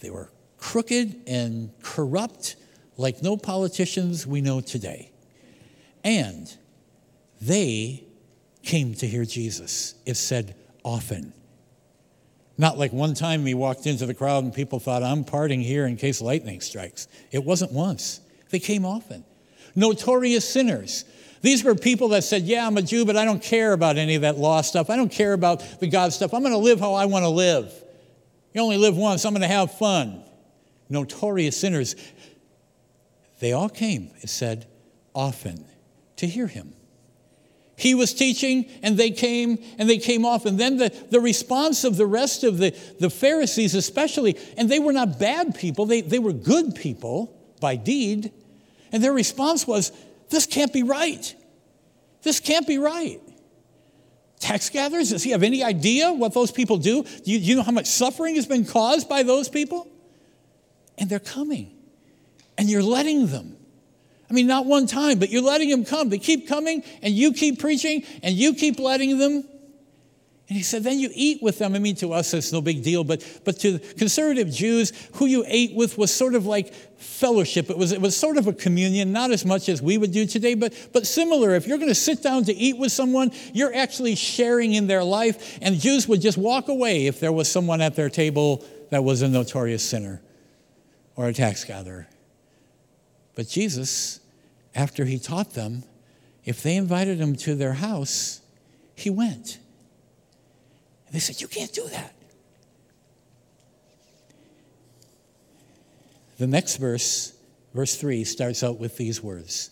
They 0.00 0.10
were 0.10 0.30
crooked 0.58 1.22
and 1.26 1.70
corrupt 1.82 2.56
like 2.96 3.22
no 3.22 3.36
politicians 3.36 4.26
we 4.26 4.40
know 4.40 4.60
today. 4.60 5.10
And 6.04 6.54
they 7.40 8.04
came 8.62 8.94
to 8.94 9.06
hear 9.06 9.24
Jesus. 9.24 9.94
It 10.06 10.16
said 10.16 10.54
often. 10.84 11.32
Not 12.58 12.76
like 12.76 12.92
one 12.92 13.14
time 13.14 13.44
we 13.44 13.54
walked 13.54 13.86
into 13.86 14.04
the 14.04 14.14
crowd 14.14 14.44
and 14.44 14.52
people 14.52 14.80
thought, 14.80 15.02
I'm 15.02 15.24
parting 15.24 15.60
here 15.60 15.86
in 15.86 15.96
case 15.96 16.20
lightning 16.20 16.60
strikes. 16.60 17.08
It 17.30 17.44
wasn't 17.44 17.72
once, 17.72 18.20
they 18.50 18.58
came 18.58 18.84
often. 18.84 19.24
Notorious 19.74 20.48
sinners. 20.48 21.04
These 21.42 21.64
were 21.64 21.74
people 21.74 22.08
that 22.08 22.22
said, 22.24 22.42
Yeah, 22.42 22.66
I'm 22.66 22.76
a 22.76 22.82
Jew, 22.82 23.06
but 23.06 23.16
I 23.16 23.24
don't 23.24 23.42
care 23.42 23.72
about 23.72 23.96
any 23.96 24.14
of 24.14 24.22
that 24.22 24.36
law 24.36 24.60
stuff. 24.60 24.90
I 24.90 24.96
don't 24.96 25.10
care 25.10 25.32
about 25.32 25.80
the 25.80 25.88
God 25.88 26.12
stuff. 26.12 26.34
I'm 26.34 26.42
going 26.42 26.52
to 26.52 26.58
live 26.58 26.80
how 26.80 26.94
I 26.94 27.06
want 27.06 27.22
to 27.22 27.30
live. 27.30 27.72
You 28.52 28.60
only 28.60 28.76
live 28.76 28.96
once, 28.96 29.24
I'm 29.24 29.32
going 29.32 29.42
to 29.42 29.48
have 29.48 29.72
fun. 29.72 30.22
Notorious 30.88 31.58
sinners. 31.58 31.94
They 33.38 33.52
all 33.52 33.70
came, 33.70 34.10
it 34.20 34.28
said, 34.28 34.66
often 35.14 35.64
to 36.16 36.26
hear 36.26 36.46
him. 36.46 36.74
He 37.80 37.94
was 37.94 38.12
teaching, 38.12 38.66
and 38.82 38.98
they 38.98 39.10
came, 39.10 39.58
and 39.78 39.88
they 39.88 39.96
came 39.96 40.26
off. 40.26 40.44
And 40.44 40.60
then 40.60 40.76
the, 40.76 40.90
the 41.08 41.18
response 41.18 41.82
of 41.82 41.96
the 41.96 42.04
rest 42.04 42.44
of 42.44 42.58
the, 42.58 42.76
the 42.98 43.08
Pharisees, 43.08 43.74
especially, 43.74 44.36
and 44.58 44.68
they 44.68 44.78
were 44.78 44.92
not 44.92 45.18
bad 45.18 45.54
people, 45.54 45.86
they, 45.86 46.02
they 46.02 46.18
were 46.18 46.34
good 46.34 46.74
people 46.74 47.34
by 47.58 47.76
deed. 47.76 48.32
And 48.92 49.02
their 49.02 49.14
response 49.14 49.66
was, 49.66 49.92
This 50.28 50.44
can't 50.44 50.74
be 50.74 50.82
right. 50.82 51.34
This 52.22 52.38
can't 52.38 52.66
be 52.66 52.76
right. 52.76 53.18
Tax 54.40 54.68
gatherers, 54.68 55.08
does 55.08 55.22
he 55.22 55.30
have 55.30 55.42
any 55.42 55.64
idea 55.64 56.12
what 56.12 56.34
those 56.34 56.52
people 56.52 56.76
do? 56.76 57.02
Do 57.02 57.30
you, 57.32 57.38
you 57.38 57.56
know 57.56 57.62
how 57.62 57.72
much 57.72 57.86
suffering 57.86 58.34
has 58.34 58.44
been 58.44 58.66
caused 58.66 59.08
by 59.08 59.22
those 59.22 59.48
people? 59.48 59.88
And 60.98 61.08
they're 61.08 61.18
coming, 61.18 61.74
and 62.58 62.68
you're 62.68 62.82
letting 62.82 63.28
them. 63.28 63.56
I 64.30 64.32
mean, 64.32 64.46
not 64.46 64.64
one 64.64 64.86
time, 64.86 65.18
but 65.18 65.28
you're 65.30 65.42
letting 65.42 65.70
them 65.70 65.84
come. 65.84 66.08
They 66.08 66.18
keep 66.18 66.46
coming, 66.46 66.84
and 67.02 67.12
you 67.12 67.32
keep 67.32 67.58
preaching, 67.58 68.04
and 68.22 68.34
you 68.34 68.54
keep 68.54 68.78
letting 68.78 69.18
them. 69.18 69.44
And 70.48 70.56
he 70.56 70.64
said, 70.64 70.82
then 70.82 70.98
you 70.98 71.10
eat 71.14 71.40
with 71.42 71.58
them. 71.58 71.76
I 71.76 71.78
mean, 71.78 71.94
to 71.96 72.12
us, 72.12 72.34
it's 72.34 72.52
no 72.52 72.60
big 72.60 72.82
deal, 72.82 73.04
but, 73.04 73.24
but 73.44 73.60
to 73.60 73.78
conservative 73.78 74.50
Jews, 74.50 74.92
who 75.14 75.26
you 75.26 75.44
ate 75.46 75.76
with 75.76 75.96
was 75.96 76.12
sort 76.12 76.34
of 76.34 76.44
like 76.44 76.74
fellowship. 76.74 77.70
It 77.70 77.78
was, 77.78 77.92
it 77.92 78.00
was 78.00 78.16
sort 78.16 78.36
of 78.36 78.48
a 78.48 78.52
communion, 78.52 79.12
not 79.12 79.30
as 79.30 79.44
much 79.44 79.68
as 79.68 79.80
we 79.80 79.96
would 79.96 80.10
do 80.10 80.26
today, 80.26 80.54
but, 80.54 80.74
but 80.92 81.06
similar. 81.06 81.54
If 81.54 81.68
you're 81.68 81.78
going 81.78 81.88
to 81.88 81.94
sit 81.94 82.20
down 82.20 82.44
to 82.44 82.52
eat 82.52 82.78
with 82.78 82.90
someone, 82.90 83.30
you're 83.52 83.72
actually 83.72 84.16
sharing 84.16 84.72
in 84.74 84.88
their 84.88 85.04
life. 85.04 85.58
And 85.62 85.78
Jews 85.78 86.08
would 86.08 86.20
just 86.20 86.36
walk 86.36 86.66
away 86.66 87.06
if 87.06 87.20
there 87.20 87.32
was 87.32 87.48
someone 87.48 87.80
at 87.80 87.94
their 87.94 88.10
table 88.10 88.64
that 88.90 89.04
was 89.04 89.22
a 89.22 89.28
notorious 89.28 89.88
sinner 89.88 90.20
or 91.14 91.28
a 91.28 91.32
tax 91.32 91.62
gatherer. 91.64 92.08
But 93.40 93.48
Jesus 93.48 94.20
after 94.74 95.06
he 95.06 95.18
taught 95.18 95.54
them, 95.54 95.84
if 96.44 96.62
they 96.62 96.76
invited 96.76 97.18
him 97.18 97.34
to 97.36 97.54
their 97.54 97.72
house, 97.72 98.42
he 98.94 99.08
went. 99.08 99.58
And 101.06 101.14
they 101.14 101.20
said, 101.20 101.40
You 101.40 101.48
can't 101.48 101.72
do 101.72 101.88
that. 101.88 102.14
The 106.36 106.46
next 106.46 106.76
verse, 106.76 107.32
verse 107.72 107.96
3, 107.96 108.24
starts 108.24 108.62
out 108.62 108.78
with 108.78 108.98
these 108.98 109.22
words 109.22 109.70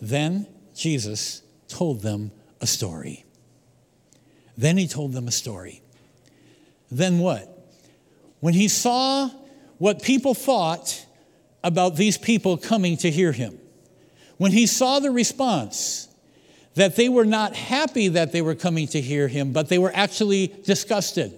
Then 0.00 0.46
Jesus 0.74 1.42
told 1.68 2.00
them 2.00 2.30
a 2.62 2.66
story. 2.66 3.26
Then 4.56 4.78
he 4.78 4.88
told 4.88 5.12
them 5.12 5.28
a 5.28 5.32
story. 5.32 5.82
Then 6.90 7.18
what? 7.18 7.68
When 8.40 8.54
he 8.54 8.68
saw 8.68 9.28
what 9.76 10.00
people 10.00 10.32
thought 10.32 11.04
about 11.66 11.96
these 11.96 12.16
people 12.16 12.56
coming 12.56 12.96
to 12.98 13.10
hear 13.10 13.32
him, 13.32 13.58
when 14.36 14.52
he 14.52 14.66
saw 14.66 15.00
the 15.00 15.10
response, 15.10 16.06
that 16.74 16.94
they 16.94 17.08
were 17.08 17.24
not 17.24 17.56
happy 17.56 18.06
that 18.08 18.30
they 18.30 18.40
were 18.40 18.54
coming 18.54 18.86
to 18.86 19.00
hear 19.00 19.26
him, 19.26 19.52
but 19.52 19.68
they 19.68 19.78
were 19.78 19.90
actually 19.92 20.54
disgusted. 20.64 21.32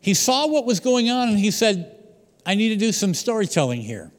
He 0.00 0.14
saw 0.14 0.48
what 0.48 0.66
was 0.66 0.80
going 0.80 1.08
on 1.08 1.28
and 1.28 1.38
he 1.38 1.52
said, 1.52 1.96
I 2.44 2.56
need 2.56 2.70
to 2.70 2.76
do 2.76 2.90
some 2.90 3.14
storytelling 3.14 3.82
here. 3.82 4.10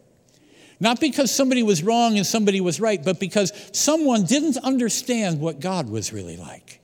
Not 0.79 1.01
because 1.01 1.33
somebody 1.35 1.63
was 1.63 1.83
wrong 1.83 2.15
and 2.15 2.25
somebody 2.25 2.61
was 2.61 2.79
right, 2.79 3.03
but 3.03 3.19
because 3.19 3.51
someone 3.73 4.23
didn't 4.23 4.57
understand 4.57 5.41
what 5.41 5.59
God 5.59 5.89
was 5.89 6.13
really 6.13 6.37
like. 6.37 6.79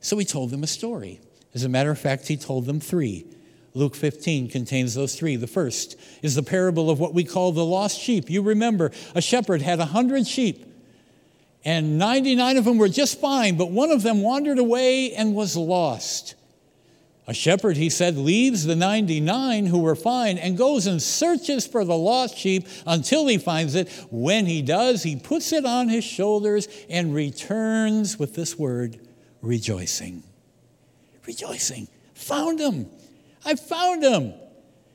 So 0.00 0.16
he 0.18 0.24
told 0.24 0.50
them 0.50 0.62
a 0.62 0.68
story. 0.68 1.18
As 1.54 1.64
a 1.64 1.68
matter 1.68 1.90
of 1.90 1.98
fact, 1.98 2.28
he 2.28 2.36
told 2.36 2.66
them 2.66 2.78
three. 2.78 3.26
Luke 3.76 3.94
15 3.94 4.48
contains 4.48 4.94
those 4.94 5.14
three. 5.14 5.36
The 5.36 5.46
first 5.46 5.96
is 6.22 6.34
the 6.34 6.42
parable 6.42 6.88
of 6.88 6.98
what 6.98 7.12
we 7.12 7.24
call 7.24 7.52
the 7.52 7.64
lost 7.64 8.00
sheep. 8.00 8.30
You 8.30 8.40
remember, 8.40 8.90
a 9.14 9.20
shepherd 9.20 9.60
had 9.60 9.80
a 9.80 9.84
hundred 9.84 10.26
sheep, 10.26 10.64
and 11.62 11.98
99 11.98 12.56
of 12.56 12.64
them 12.64 12.78
were 12.78 12.88
just 12.88 13.20
fine, 13.20 13.58
but 13.58 13.70
one 13.70 13.90
of 13.90 14.02
them 14.02 14.22
wandered 14.22 14.58
away 14.58 15.12
and 15.12 15.34
was 15.34 15.58
lost. 15.58 16.36
A 17.26 17.34
shepherd, 17.34 17.76
he 17.76 17.90
said, 17.90 18.16
leaves 18.16 18.64
the 18.64 18.76
99 18.76 19.66
who 19.66 19.80
were 19.80 19.94
fine 19.94 20.38
and 20.38 20.56
goes 20.56 20.86
and 20.86 21.02
searches 21.02 21.66
for 21.66 21.84
the 21.84 21.98
lost 21.98 22.38
sheep 22.38 22.66
until 22.86 23.26
he 23.26 23.36
finds 23.36 23.74
it. 23.74 23.90
When 24.10 24.46
he 24.46 24.62
does, 24.62 25.02
he 25.02 25.16
puts 25.16 25.52
it 25.52 25.66
on 25.66 25.90
his 25.90 26.04
shoulders 26.04 26.66
and 26.88 27.14
returns 27.14 28.18
with 28.18 28.36
this 28.36 28.58
word 28.58 28.98
rejoicing. 29.42 30.22
Rejoicing. 31.26 31.88
Found 32.14 32.58
him. 32.58 32.88
I 33.46 33.54
found 33.54 34.02
him. 34.02 34.34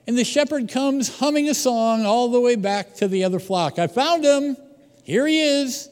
And 0.05 0.17
the 0.17 0.25
shepherd 0.25 0.69
comes 0.69 1.19
humming 1.19 1.47
a 1.49 1.53
song 1.53 2.05
all 2.05 2.29
the 2.29 2.39
way 2.39 2.55
back 2.55 2.95
to 2.95 3.07
the 3.07 3.23
other 3.23 3.39
flock. 3.39 3.79
I 3.79 3.87
found 3.87 4.25
him. 4.25 4.57
Here 5.03 5.25
he 5.25 5.39
is. 5.39 5.89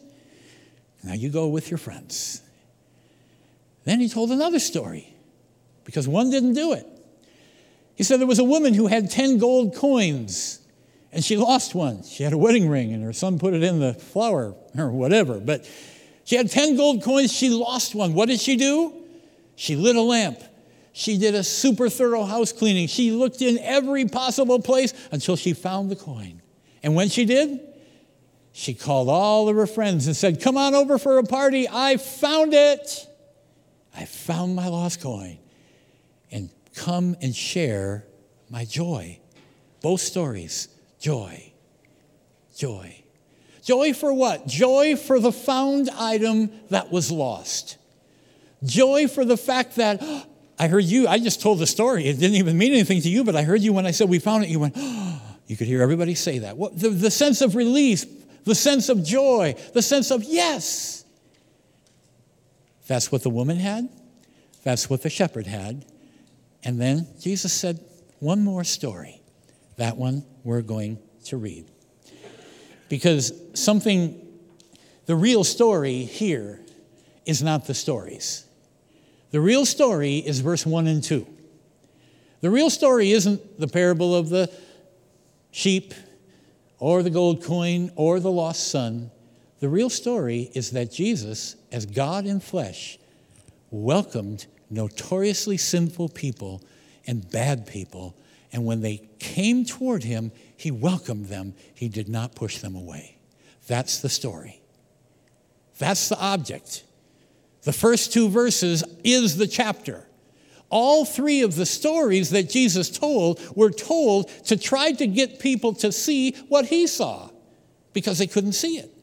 Now 1.03 1.13
you 1.13 1.29
go 1.29 1.47
with 1.47 1.71
your 1.71 1.77
friends. 1.77 2.41
Then 3.85 4.01
he 4.01 4.09
told 4.09 4.31
another 4.31 4.59
story 4.59 5.13
because 5.85 6.07
one 6.07 6.29
didn't 6.29 6.53
do 6.53 6.73
it. 6.73 6.85
He 7.95 8.03
said 8.03 8.19
there 8.19 8.27
was 8.27 8.39
a 8.39 8.43
woman 8.43 8.73
who 8.73 8.87
had 8.87 9.09
10 9.09 9.37
gold 9.37 9.75
coins 9.75 10.59
and 11.11 11.23
she 11.23 11.37
lost 11.37 11.73
one. 11.73 12.03
She 12.03 12.23
had 12.23 12.33
a 12.33 12.37
wedding 12.37 12.67
ring 12.67 12.91
and 12.91 13.03
her 13.03 13.13
son 13.13 13.39
put 13.39 13.53
it 13.53 13.63
in 13.63 13.79
the 13.79 13.93
flower 13.93 14.53
or 14.77 14.91
whatever. 14.91 15.39
But 15.39 15.69
she 16.25 16.35
had 16.35 16.51
10 16.51 16.75
gold 16.75 17.03
coins, 17.03 17.31
she 17.31 17.49
lost 17.49 17.95
one. 17.95 18.13
What 18.13 18.27
did 18.27 18.41
she 18.41 18.57
do? 18.57 18.93
She 19.55 19.75
lit 19.75 19.95
a 19.95 20.01
lamp 20.01 20.39
she 20.99 21.17
did 21.17 21.33
a 21.33 21.45
super 21.45 21.89
thorough 21.89 22.25
house 22.25 22.51
cleaning. 22.51 22.89
She 22.89 23.11
looked 23.11 23.41
in 23.41 23.57
every 23.59 24.03
possible 24.03 24.59
place 24.59 24.93
until 25.13 25.37
she 25.37 25.53
found 25.53 25.89
the 25.89 25.95
coin. 25.95 26.41
And 26.83 26.93
when 26.93 27.07
she 27.07 27.23
did, 27.23 27.61
she 28.51 28.73
called 28.73 29.07
all 29.07 29.47
of 29.47 29.55
her 29.55 29.65
friends 29.65 30.07
and 30.07 30.15
said, 30.15 30.41
Come 30.41 30.57
on 30.57 30.75
over 30.75 30.97
for 30.97 31.17
a 31.17 31.23
party. 31.23 31.69
I 31.71 31.95
found 31.95 32.53
it. 32.53 33.07
I 33.95 34.03
found 34.03 34.57
my 34.57 34.67
lost 34.67 34.99
coin. 34.99 35.39
And 36.33 36.49
come 36.75 37.15
and 37.21 37.33
share 37.33 38.05
my 38.49 38.65
joy. 38.65 39.21
Both 39.81 40.01
stories 40.01 40.67
joy, 40.99 41.53
joy. 42.57 43.03
Joy 43.63 43.93
for 43.93 44.11
what? 44.11 44.47
Joy 44.47 44.97
for 44.97 45.17
the 45.17 45.31
found 45.31 45.89
item 45.91 46.51
that 46.71 46.91
was 46.91 47.09
lost. 47.09 47.77
Joy 48.65 49.07
for 49.07 49.23
the 49.23 49.37
fact 49.37 49.77
that 49.77 50.01
I 50.59 50.67
heard 50.67 50.83
you, 50.83 51.07
I 51.07 51.19
just 51.19 51.41
told 51.41 51.59
the 51.59 51.65
story. 51.65 52.05
It 52.05 52.19
didn't 52.19 52.35
even 52.35 52.57
mean 52.57 52.73
anything 52.73 53.01
to 53.01 53.09
you, 53.09 53.23
but 53.23 53.35
I 53.35 53.43
heard 53.43 53.61
you 53.61 53.71
when 53.71 53.85
I 53.85 53.91
said 53.91 54.09
we 54.09 54.19
found 54.19 54.43
it. 54.43 54.49
You 54.49 54.59
went, 54.59 54.73
oh, 54.77 55.21
you 55.47 55.55
could 55.55 55.67
hear 55.67 55.81
everybody 55.81 56.15
say 56.15 56.39
that. 56.39 56.57
What, 56.57 56.77
the, 56.77 56.89
the 56.89 57.09
sense 57.09 57.41
of 57.41 57.55
release, 57.55 58.05
the 58.43 58.53
sense 58.53 58.89
of 58.89 59.03
joy, 59.03 59.55
the 59.73 59.81
sense 59.81 60.11
of 60.11 60.23
yes. 60.23 61.05
That's 62.87 63.11
what 63.11 63.23
the 63.23 63.29
woman 63.29 63.57
had. 63.57 63.87
That's 64.63 64.89
what 64.89 65.01
the 65.01 65.09
shepherd 65.09 65.47
had. 65.47 65.85
And 66.63 66.79
then 66.79 67.07
Jesus 67.21 67.53
said, 67.53 67.79
one 68.19 68.43
more 68.43 68.65
story. 68.65 69.21
That 69.77 69.95
one 69.95 70.25
we're 70.43 70.61
going 70.61 70.99
to 71.25 71.37
read. 71.37 71.71
Because 72.89 73.31
something, 73.53 74.27
the 75.05 75.15
real 75.15 75.45
story 75.45 76.03
here 76.03 76.59
is 77.25 77.41
not 77.41 77.65
the 77.65 77.73
stories. 77.73 78.45
The 79.31 79.41
real 79.41 79.65
story 79.65 80.17
is 80.17 80.39
verse 80.39 80.65
1 80.65 80.87
and 80.87 81.03
2. 81.03 81.25
The 82.41 82.49
real 82.49 82.69
story 82.69 83.11
isn't 83.11 83.59
the 83.59 83.67
parable 83.67 84.15
of 84.15 84.29
the 84.29 84.51
sheep 85.51 85.93
or 86.79 87.03
the 87.03 87.09
gold 87.09 87.43
coin 87.43 87.91
or 87.95 88.19
the 88.19 88.31
lost 88.31 88.69
son. 88.69 89.11
The 89.59 89.69
real 89.69 89.89
story 89.89 90.49
is 90.53 90.71
that 90.71 90.91
Jesus, 90.91 91.55
as 91.71 91.85
God 91.85 92.25
in 92.25 92.39
flesh, 92.39 92.97
welcomed 93.71 94.47
notoriously 94.69 95.57
sinful 95.57 96.09
people 96.09 96.63
and 97.05 97.29
bad 97.29 97.67
people. 97.67 98.15
And 98.51 98.65
when 98.65 98.81
they 98.81 99.09
came 99.19 99.65
toward 99.65 100.03
him, 100.03 100.31
he 100.55 100.71
welcomed 100.71 101.27
them. 101.27 101.53
He 101.75 101.89
did 101.89 102.09
not 102.09 102.35
push 102.35 102.59
them 102.59 102.75
away. 102.75 103.17
That's 103.67 103.99
the 103.99 104.09
story. 104.09 104.61
That's 105.77 106.09
the 106.09 106.19
object. 106.19 106.83
The 107.63 107.73
first 107.73 108.13
two 108.13 108.29
verses 108.29 108.83
is 109.03 109.37
the 109.37 109.47
chapter. 109.47 110.05
All 110.69 111.03
three 111.03 111.41
of 111.41 111.55
the 111.55 111.65
stories 111.65 112.29
that 112.29 112.49
Jesus 112.49 112.89
told 112.89 113.39
were 113.55 113.71
told 113.71 114.29
to 114.45 114.57
try 114.57 114.91
to 114.91 115.07
get 115.07 115.39
people 115.39 115.73
to 115.75 115.91
see 115.91 116.33
what 116.47 116.65
he 116.65 116.87
saw 116.87 117.29
because 117.93 118.19
they 118.19 118.27
couldn't 118.27 118.53
see 118.53 118.77
it. 118.77 118.93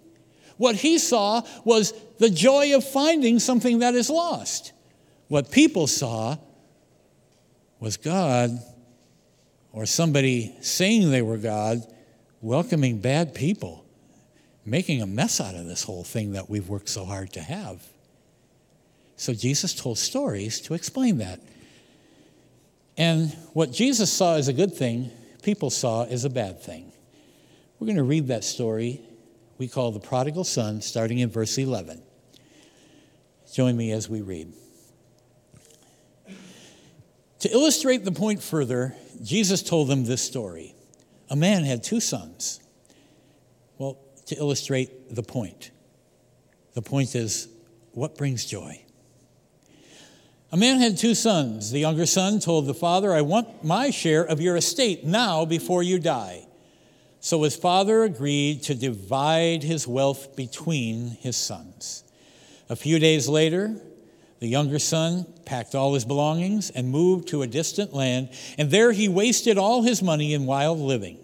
What 0.56 0.76
he 0.76 0.98
saw 0.98 1.42
was 1.64 1.92
the 2.18 2.30
joy 2.30 2.74
of 2.74 2.84
finding 2.84 3.38
something 3.40 3.80
that 3.80 3.94
is 3.94 4.08
lost. 4.08 4.72
What 5.28 5.50
people 5.50 5.86
saw 5.86 6.36
was 7.80 7.96
God 7.96 8.50
or 9.72 9.86
somebody 9.86 10.54
saying 10.60 11.10
they 11.10 11.20
were 11.20 11.36
God 11.36 11.82
welcoming 12.40 13.00
bad 13.00 13.34
people, 13.34 13.84
making 14.64 15.02
a 15.02 15.06
mess 15.06 15.40
out 15.40 15.54
of 15.54 15.66
this 15.66 15.82
whole 15.82 16.04
thing 16.04 16.32
that 16.32 16.48
we've 16.48 16.68
worked 16.68 16.88
so 16.88 17.04
hard 17.04 17.32
to 17.34 17.40
have. 17.40 17.84
So 19.16 19.32
Jesus 19.32 19.74
told 19.74 19.98
stories 19.98 20.60
to 20.62 20.74
explain 20.74 21.18
that. 21.18 21.40
And 22.96 23.32
what 23.52 23.72
Jesus 23.72 24.12
saw 24.12 24.36
as 24.36 24.48
a 24.48 24.52
good 24.52 24.74
thing, 24.74 25.10
people 25.42 25.70
saw 25.70 26.04
as 26.04 26.24
a 26.24 26.30
bad 26.30 26.62
thing. 26.62 26.92
We're 27.78 27.86
going 27.86 27.96
to 27.96 28.04
read 28.04 28.28
that 28.28 28.44
story 28.44 29.02
we 29.58 29.68
call 29.68 29.90
the 29.90 30.00
prodigal 30.00 30.44
son, 30.44 30.80
starting 30.82 31.18
in 31.18 31.30
verse 31.30 31.56
11. 31.56 32.02
Join 33.52 33.76
me 33.76 33.90
as 33.92 34.08
we 34.08 34.20
read. 34.20 34.52
To 37.40 37.50
illustrate 37.50 38.04
the 38.04 38.12
point 38.12 38.42
further, 38.42 38.94
Jesus 39.22 39.62
told 39.62 39.88
them 39.88 40.04
this 40.04 40.22
story. 40.22 40.74
A 41.30 41.36
man 41.36 41.64
had 41.64 41.82
two 41.82 42.00
sons. 42.00 42.60
Well, 43.78 43.98
to 44.26 44.36
illustrate 44.36 45.14
the 45.14 45.22
point, 45.22 45.70
the 46.74 46.82
point 46.82 47.14
is 47.14 47.48
what 47.92 48.16
brings 48.16 48.44
joy? 48.44 48.82
A 50.52 50.56
man 50.56 50.78
had 50.78 50.96
two 50.96 51.14
sons. 51.14 51.72
The 51.72 51.80
younger 51.80 52.06
son 52.06 52.38
told 52.38 52.66
the 52.66 52.74
father, 52.74 53.12
I 53.12 53.22
want 53.22 53.64
my 53.64 53.90
share 53.90 54.24
of 54.24 54.40
your 54.40 54.56
estate 54.56 55.04
now 55.04 55.44
before 55.44 55.82
you 55.82 55.98
die. 55.98 56.46
So 57.18 57.42
his 57.42 57.56
father 57.56 58.04
agreed 58.04 58.62
to 58.64 58.74
divide 58.76 59.64
his 59.64 59.88
wealth 59.88 60.36
between 60.36 61.16
his 61.20 61.36
sons. 61.36 62.04
A 62.68 62.76
few 62.76 63.00
days 63.00 63.28
later, 63.28 63.74
the 64.38 64.46
younger 64.46 64.78
son 64.78 65.26
packed 65.44 65.74
all 65.74 65.94
his 65.94 66.04
belongings 66.04 66.70
and 66.70 66.90
moved 66.90 67.26
to 67.28 67.42
a 67.42 67.46
distant 67.48 67.92
land, 67.92 68.28
and 68.56 68.70
there 68.70 68.92
he 68.92 69.08
wasted 69.08 69.58
all 69.58 69.82
his 69.82 70.02
money 70.02 70.34
in 70.34 70.46
wild 70.46 70.78
living. 70.78 71.18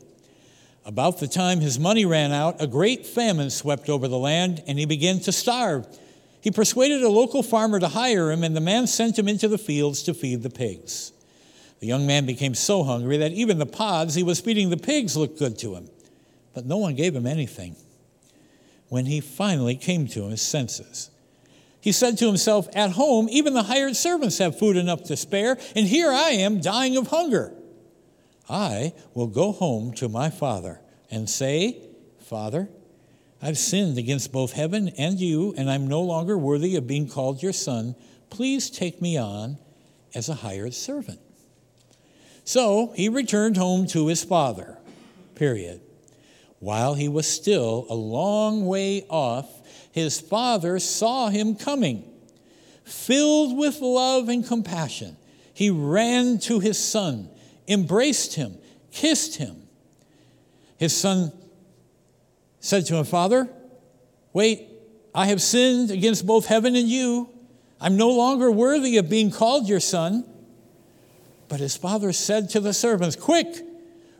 About 0.85 1.21
the 1.21 1.29
time 1.29 1.61
his 1.61 1.79
money 1.79 2.05
ran 2.05 2.33
out, 2.33 2.61
a 2.61 2.67
great 2.67 3.07
famine 3.07 3.51
swept 3.51 3.89
over 3.89 4.09
the 4.09 4.19
land, 4.19 4.65
and 4.67 4.81
he 4.81 4.87
began 4.87 5.21
to 5.21 5.31
starve. 5.31 5.87
He 6.43 6.51
persuaded 6.51 7.05
a 7.05 7.09
local 7.09 7.45
farmer 7.45 7.79
to 7.79 7.87
hire 7.87 8.33
him, 8.33 8.43
and 8.43 8.57
the 8.57 8.61
man 8.61 8.89
sent 8.89 9.17
him 9.17 9.29
into 9.29 9.47
the 9.47 9.59
fields 9.59 10.03
to 10.03 10.13
feed 10.13 10.43
the 10.43 10.51
pigs. 10.51 11.13
The 11.79 11.87
young 11.87 12.05
man 12.05 12.27
became 12.27 12.57
so 12.57 12.83
hungry 12.83 13.17
that 13.19 13.31
even 13.31 13.59
the 13.59 13.65
pods 13.67 14.17
he 14.17 14.25
was 14.25 14.41
feeding 14.41 14.69
the 14.69 14.77
pigs 14.77 15.17
looked 15.17 15.39
good 15.39 15.57
to 15.61 15.77
him, 15.77 15.89
but 16.53 16.67
no 16.67 16.79
one 16.79 16.97
gave 16.97 17.15
him 17.15 17.29
anything. 17.29 17.77
When 18.89 19.07
he 19.07 19.21
finally 19.21 19.77
came 19.77 20.09
to 20.09 20.27
his 20.29 20.43
senses, 20.43 21.11
he 21.81 21.93
said 21.93 22.19
to 22.19 22.27
himself, 22.27 22.69
At 22.75 22.91
home, 22.91 23.29
even 23.31 23.55
the 23.55 23.63
hired 23.63 23.95
servants 23.95 24.39
have 24.39 24.59
food 24.59 24.77
enough 24.77 25.05
to 25.05 25.17
spare, 25.17 25.57
and 25.77 25.87
here 25.87 26.11
I 26.11 26.31
am 26.31 26.61
dying 26.61 26.97
of 26.97 27.07
hunger. 27.07 27.55
I 28.49 28.95
will 29.15 29.29
go 29.29 29.53
home 29.53 29.93
to 29.95 30.09
my 30.09 30.29
father 30.29 30.81
and 31.09 31.31
say, 31.31 31.87
Father, 32.21 32.69
I've 33.45 33.59
sinned 33.59 33.99
against 33.99 34.31
both 34.31 34.53
heaven 34.53 34.91
and 34.97 35.19
you, 35.19 35.53
and 35.57 35.69
I'm 35.69 35.89
no 35.89 36.01
longer 36.01 36.39
worthy 36.39 36.77
of 36.77 36.87
being 36.87 37.09
called 37.09 37.43
your 37.43 37.53
son. 37.53 37.97
Please 38.31 38.71
take 38.71 39.03
me 39.03 39.19
on 39.19 39.59
as 40.15 40.29
a 40.29 40.35
hired 40.35 40.75
servant. 40.75 41.19
So 42.45 42.93
he 42.95 43.09
returned 43.09 43.57
home 43.57 43.89
to 43.89 44.07
his 44.07 44.23
father, 44.23 44.79
period. 45.35 45.81
While 46.61 46.95
he 46.95 47.09
was 47.09 47.27
still 47.27 47.87
a 47.91 47.95
long 47.95 48.65
way 48.65 49.05
off, 49.11 49.49
his 49.91 50.21
father 50.21 50.79
saw 50.79 51.29
him 51.29 51.57
coming. 51.57 52.05
Filled 52.85 53.59
with 53.59 53.81
love 53.81 54.29
and 54.29 54.47
compassion, 54.47 55.17
he 55.53 55.69
ran 55.71 56.39
to 56.41 56.61
his 56.61 56.79
son, 56.79 57.29
embraced 57.67 58.35
him, 58.35 58.59
kissed 58.93 59.37
him. 59.37 59.57
His 60.79 60.97
son 60.97 61.33
said 62.63 62.87
to 62.87 62.95
him, 62.95 63.05
Father, 63.05 63.51
wait, 64.33 64.69
I 65.15 65.27
have 65.27 65.43
sinned 65.43 65.91
against 65.91 66.25
both 66.25 66.47
heaven 66.47 66.75
and 66.77 66.89
you. 66.89 67.29
I'm 67.81 67.97
no 67.97 68.11
longer 68.11 68.51
worthy 68.51 68.97
of 68.97 69.11
being 69.11 69.31
called 69.33 69.69
your 69.69 69.81
son. 69.81 70.25
But 71.49 71.59
his 71.59 71.77
father 71.77 72.13
said 72.13 72.49
to 72.51 72.61
the 72.61 72.73
servants, 72.73 73.17
Quick, 73.17 73.57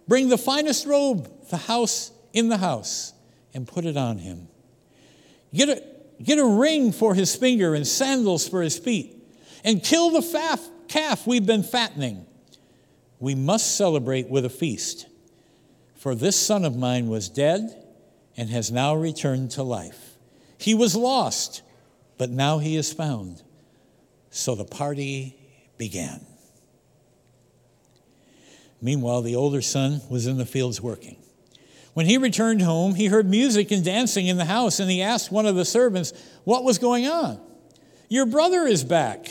bring 0.09 0.29
the 0.29 0.37
finest 0.37 0.87
robe, 0.87 1.31
the 1.49 1.57
house 1.57 2.11
in 2.33 2.49
the 2.49 2.59
house, 2.59 3.15
and 3.55 3.67
put 3.67 3.87
it 3.87 3.97
on 3.97 4.19
him. 4.19 4.49
Get 5.55 5.69
a, 5.69 5.83
get 6.23 6.39
a 6.39 6.45
ring 6.45 6.91
for 6.91 7.15
his 7.15 7.37
finger 7.37 7.77
and 7.77 7.87
sandals 7.87 8.49
for 8.49 8.61
his 8.61 8.77
feet, 8.77 9.17
and 9.65 9.83
kill 9.83 10.11
the 10.11 10.61
calf 10.89 11.27
we've 11.29 11.47
been 11.47 11.63
fattening. 11.63 12.27
We 13.21 13.37
must 13.37 13.77
celebrate 13.77 14.29
with 14.29 14.45
a 14.45 14.51
feast. 14.51 15.07
For 15.95 16.17
this 16.17 16.37
son 16.37 16.65
of 16.65 16.77
mine 16.77 17.09
was 17.09 17.29
dead 17.29 17.82
and 18.37 18.51
has 18.51 18.71
now 18.71 18.95
returned 18.95 19.51
to 19.53 19.63
life. 19.63 20.17
He 20.59 20.75
was 20.75 20.95
lost, 20.95 21.63
but 22.19 22.31
now 22.31 22.59
he 22.59 22.77
is 22.77 22.93
found. 22.93 23.43
So 24.31 24.55
the 24.55 24.65
party 24.65 25.37
began. 25.79 26.25
Meanwhile, 28.81 29.23
the 29.23 29.37
older 29.37 29.63
son 29.63 30.01
was 30.09 30.27
in 30.27 30.39
the 30.39 30.47
fields 30.47 30.81
working. 30.81 31.17
When 31.95 32.07
he 32.07 32.17
returned 32.17 32.63
home, 32.63 32.95
he 32.95 33.07
heard 33.07 33.29
music 33.29 33.71
and 33.71 33.85
dancing 33.85 34.27
in 34.27 34.39
the 34.39 34.45
house, 34.45 34.81
and 34.81 34.91
he 34.91 35.03
asked 35.03 35.31
one 35.31 35.47
of 35.47 35.57
the 35.57 35.65
servants 35.65 36.13
what 36.45 36.65
was 36.65 36.79
going 36.79 37.07
on. 37.07 37.41
Your 38.09 38.27
brother 38.27 38.67
is 38.67 38.83
back. 38.83 39.27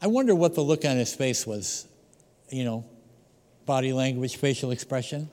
I 0.00 0.06
wonder 0.06 0.34
what 0.34 0.54
the 0.54 0.62
look 0.62 0.84
on 0.84 0.96
his 0.96 1.14
face 1.14 1.46
was, 1.46 1.86
you 2.50 2.64
know, 2.64 2.84
body 3.66 3.92
language, 3.92 4.36
facial 4.36 4.70
expression. 4.70 5.28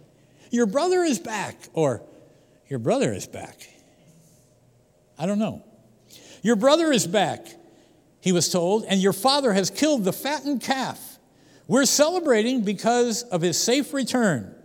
Your 0.51 0.65
brother 0.65 1.03
is 1.03 1.19
back, 1.19 1.55
or 1.73 2.01
your 2.67 2.79
brother 2.79 3.13
is 3.13 3.27
back. 3.27 3.67
I 5.17 5.25
don't 5.25 5.39
know. 5.39 5.63
Your 6.41 6.55
brother 6.55 6.91
is 6.91 7.07
back, 7.07 7.47
he 8.21 8.31
was 8.31 8.49
told, 8.49 8.85
and 8.85 9.01
your 9.01 9.13
father 9.13 9.53
has 9.53 9.69
killed 9.69 10.03
the 10.03 10.13
fattened 10.13 10.61
calf. 10.61 11.17
We're 11.67 11.85
celebrating 11.85 12.63
because 12.63 13.23
of 13.23 13.41
his 13.41 13.61
safe 13.61 13.93
return. 13.93 14.55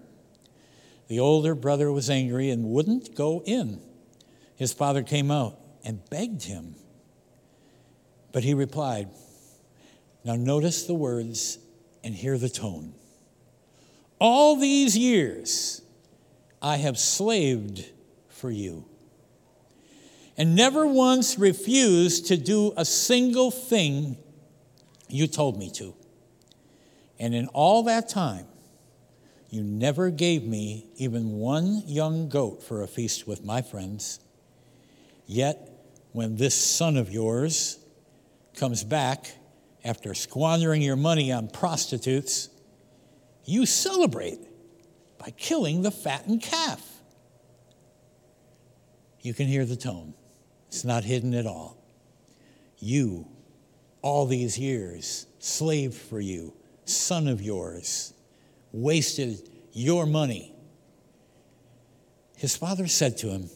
The 1.09 1.21
older 1.21 1.55
brother 1.55 1.91
was 1.91 2.09
angry 2.09 2.51
and 2.51 2.65
wouldn't 2.65 3.15
go 3.15 3.43
in. 3.45 3.81
His 4.57 4.73
father 4.73 5.03
came 5.03 5.31
out 5.31 5.59
and 5.85 6.09
begged 6.09 6.45
him. 6.45 6.77
But 8.31 8.45
he 8.45 8.55
replied, 8.55 9.09
Now 10.25 10.37
notice 10.37 10.85
the 10.85 10.95
words 10.95 11.59
and 12.05 12.15
hear 12.15 12.39
the 12.39 12.49
tone. 12.49 12.95
All 14.19 14.57
these 14.57 14.97
years 14.97 15.83
I 16.63 16.77
have 16.77 16.97
slaved 16.97 17.85
for 18.29 18.51
you 18.51 18.87
and 20.37 20.55
never 20.55 20.87
once 20.87 21.39
refused 21.39 22.27
to 22.29 22.37
do 22.37 22.73
a 22.77 22.85
single 22.85 23.51
thing 23.51 24.17
you 25.09 25.27
told 25.27 25.59
me 25.59 25.71
to. 25.71 25.95
And 27.19 27.35
in 27.35 27.49
all 27.49 27.83
that 27.85 28.09
time, 28.09 28.47
you 29.51 29.63
never 29.63 30.09
gave 30.11 30.45
me 30.45 30.87
even 30.97 31.33
one 31.33 31.83
young 31.87 32.29
goat 32.29 32.63
for 32.63 32.83
a 32.83 32.89
feast 32.89 33.27
with 33.27 33.45
my 33.45 33.61
friends. 33.61 34.21
Yet, 35.27 35.69
when 36.13 36.37
this 36.37 36.55
son 36.55 36.97
of 36.97 37.11
yours 37.11 37.79
comes 38.57 38.83
back 38.83 39.33
after 39.85 40.15
squandering 40.15 40.81
your 40.81 40.97
money 40.97 41.31
on 41.33 41.49
prostitutes, 41.49 42.49
you 43.45 43.67
celebrate 43.67 44.39
by 45.23 45.31
killing 45.31 45.83
the 45.83 45.91
fattened 45.93 46.43
calf. 46.43 46.85
You 49.21 49.33
can 49.33 49.47
hear 49.47 49.65
the 49.65 49.77
tone, 49.77 50.15
it's 50.67 50.85
not 50.85 51.05
hidden 51.05 51.33
at 51.33 51.47
all. 51.47 51.79
You, 52.79 53.29
all 54.03 54.27
these 54.27 54.59
years, 54.59 55.27
slaved 55.39 55.95
for 55.95 56.21
you, 56.21 56.55
son 56.87 57.29
of 57.29 57.41
yours 57.41 58.15
wasted 58.73 59.49
your 59.73 60.07
money. 60.07 60.53
His 62.37 62.57
father 62.57 62.89
said 62.89 63.17
to 63.19 63.29
him, 63.29 63.49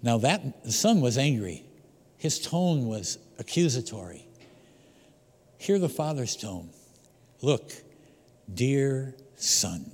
Now 0.00 0.16
that 0.18 0.64
the 0.64 0.72
son 0.72 1.02
was 1.02 1.18
angry, 1.18 1.64
his 2.16 2.40
tone 2.40 2.86
was 2.86 3.18
accusatory. 3.38 4.26
Hear 5.58 5.78
the 5.78 5.90
father's 5.90 6.34
tone. 6.34 6.70
Look, 7.42 7.72
dear 8.54 9.14
son. 9.36 9.92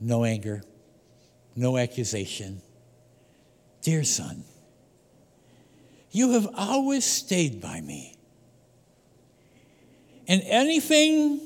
No 0.00 0.24
anger, 0.24 0.62
no 1.56 1.76
accusation. 1.76 2.60
Dear 3.82 4.04
son, 4.04 4.44
you 6.10 6.32
have 6.32 6.48
always 6.56 7.04
stayed 7.04 7.60
by 7.60 7.80
me. 7.80 8.16
And 10.26 10.42
anything 10.46 11.40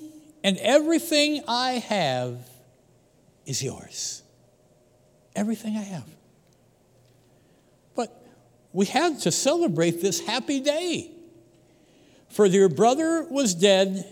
and 0.44 0.56
everything 0.58 1.42
I 1.48 1.72
have 1.72 2.38
is 3.44 3.62
yours. 3.62 4.22
Everything 5.34 5.76
I 5.76 5.82
have. 5.82 6.08
But 7.96 8.24
we 8.72 8.86
had 8.86 9.20
to 9.20 9.32
celebrate 9.32 10.00
this 10.02 10.20
happy 10.20 10.60
day. 10.60 11.10
For 12.28 12.46
your 12.46 12.68
brother 12.68 13.26
was 13.28 13.54
dead 13.54 14.04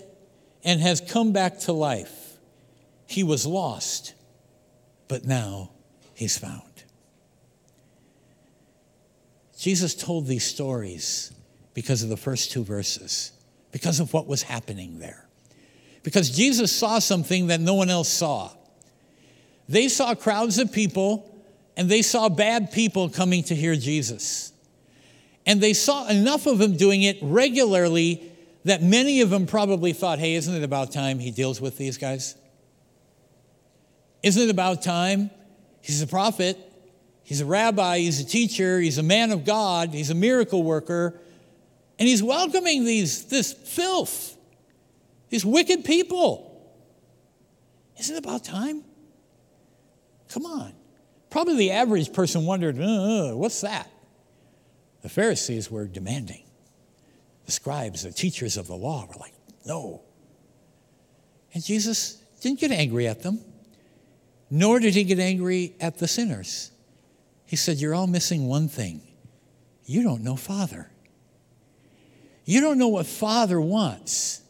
and 0.64 0.80
has 0.80 1.00
come 1.00 1.32
back 1.32 1.60
to 1.60 1.72
life. 1.72 2.38
He 3.06 3.22
was 3.22 3.46
lost, 3.46 4.14
but 5.08 5.24
now 5.24 5.70
he's 6.14 6.38
found. 6.38 6.62
Jesus 9.58 9.94
told 9.94 10.26
these 10.26 10.44
stories 10.44 11.32
because 11.74 12.02
of 12.02 12.08
the 12.08 12.16
first 12.16 12.52
two 12.52 12.64
verses, 12.64 13.32
because 13.72 14.00
of 14.00 14.12
what 14.12 14.26
was 14.26 14.42
happening 14.42 14.98
there. 14.98 15.26
Because 16.02 16.30
Jesus 16.30 16.70
saw 16.70 16.98
something 16.98 17.48
that 17.48 17.60
no 17.60 17.74
one 17.74 17.90
else 17.90 18.08
saw. 18.08 18.50
They 19.68 19.88
saw 19.88 20.14
crowds 20.14 20.58
of 20.58 20.72
people 20.72 21.32
and 21.76 21.88
they 21.88 22.02
saw 22.02 22.28
bad 22.28 22.70
people 22.70 23.08
coming 23.08 23.42
to 23.44 23.54
hear 23.54 23.74
Jesus. 23.74 24.52
And 25.44 25.60
they 25.60 25.72
saw 25.72 26.08
enough 26.08 26.46
of 26.46 26.58
them 26.58 26.76
doing 26.76 27.02
it 27.02 27.18
regularly 27.20 28.32
that 28.64 28.82
many 28.82 29.20
of 29.20 29.30
them 29.30 29.46
probably 29.46 29.92
thought, 29.92 30.18
hey, 30.18 30.34
isn't 30.34 30.54
it 30.54 30.62
about 30.62 30.92
time 30.92 31.18
he 31.18 31.30
deals 31.30 31.60
with 31.60 31.78
these 31.78 31.98
guys? 31.98 32.34
Isn't 34.22 34.42
it 34.42 34.50
about 34.50 34.82
time? 34.82 35.30
He's 35.80 36.02
a 36.02 36.06
prophet, 36.06 36.58
he's 37.22 37.40
a 37.40 37.46
rabbi, 37.46 37.98
he's 37.98 38.20
a 38.20 38.24
teacher, 38.24 38.80
he's 38.80 38.98
a 38.98 39.02
man 39.02 39.30
of 39.30 39.44
God, 39.44 39.90
he's 39.90 40.10
a 40.10 40.14
miracle 40.14 40.62
worker, 40.62 41.20
and 41.98 42.08
he's 42.08 42.22
welcoming 42.22 42.84
these, 42.84 43.26
this 43.26 43.52
filth, 43.52 44.36
these 45.28 45.44
wicked 45.44 45.84
people. 45.84 46.42
Isn't 47.98 48.16
it 48.16 48.18
about 48.18 48.44
time? 48.44 48.82
Come 50.28 50.44
on. 50.44 50.72
Probably 51.30 51.56
the 51.56 51.70
average 51.70 52.12
person 52.12 52.46
wondered, 52.46 52.80
uh, 52.80 53.32
what's 53.32 53.60
that? 53.60 53.90
The 55.02 55.08
Pharisees 55.08 55.70
were 55.70 55.86
demanding. 55.86 56.42
The 57.44 57.52
scribes, 57.52 58.02
the 58.02 58.10
teachers 58.10 58.56
of 58.56 58.66
the 58.66 58.74
law 58.74 59.06
were 59.06 59.20
like, 59.20 59.34
no. 59.64 60.02
And 61.54 61.62
Jesus 61.62 62.14
didn't 62.40 62.58
get 62.58 62.72
angry 62.72 63.06
at 63.06 63.22
them, 63.22 63.40
nor 64.50 64.80
did 64.80 64.94
he 64.94 65.04
get 65.04 65.18
angry 65.18 65.74
at 65.80 65.98
the 65.98 66.08
sinners. 66.08 66.70
He 67.46 67.56
said, 67.56 67.78
You're 67.78 67.94
all 67.94 68.06
missing 68.06 68.46
one 68.46 68.68
thing 68.68 69.02
you 69.84 70.02
don't 70.02 70.22
know 70.22 70.36
Father. 70.36 70.90
You 72.44 72.60
don't 72.60 72.78
know 72.78 72.88
what 72.88 73.06
Father 73.06 73.60
wants. 73.60 74.42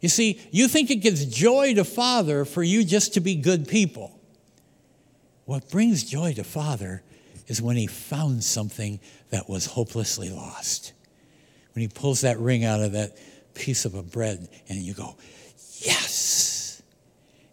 You 0.00 0.08
see, 0.08 0.40
you 0.50 0.68
think 0.68 0.90
it 0.90 0.96
gives 0.96 1.26
joy 1.26 1.74
to 1.74 1.84
Father 1.84 2.44
for 2.44 2.62
you 2.62 2.84
just 2.84 3.14
to 3.14 3.20
be 3.20 3.34
good 3.36 3.68
people. 3.68 4.18
What 5.44 5.70
brings 5.70 6.04
joy 6.04 6.34
to 6.34 6.44
Father 6.44 7.02
is 7.46 7.60
when 7.60 7.76
he 7.76 7.86
found 7.86 8.44
something 8.44 9.00
that 9.30 9.48
was 9.48 9.66
hopelessly 9.66 10.30
lost 10.30 10.92
when 11.74 11.82
he 11.82 11.88
pulls 11.88 12.22
that 12.22 12.38
ring 12.38 12.64
out 12.64 12.80
of 12.80 12.92
that 12.92 13.16
piece 13.54 13.84
of 13.84 13.94
a 13.94 14.02
bread 14.02 14.48
and 14.68 14.78
you 14.78 14.94
go, 14.94 15.16
yes. 15.78 16.49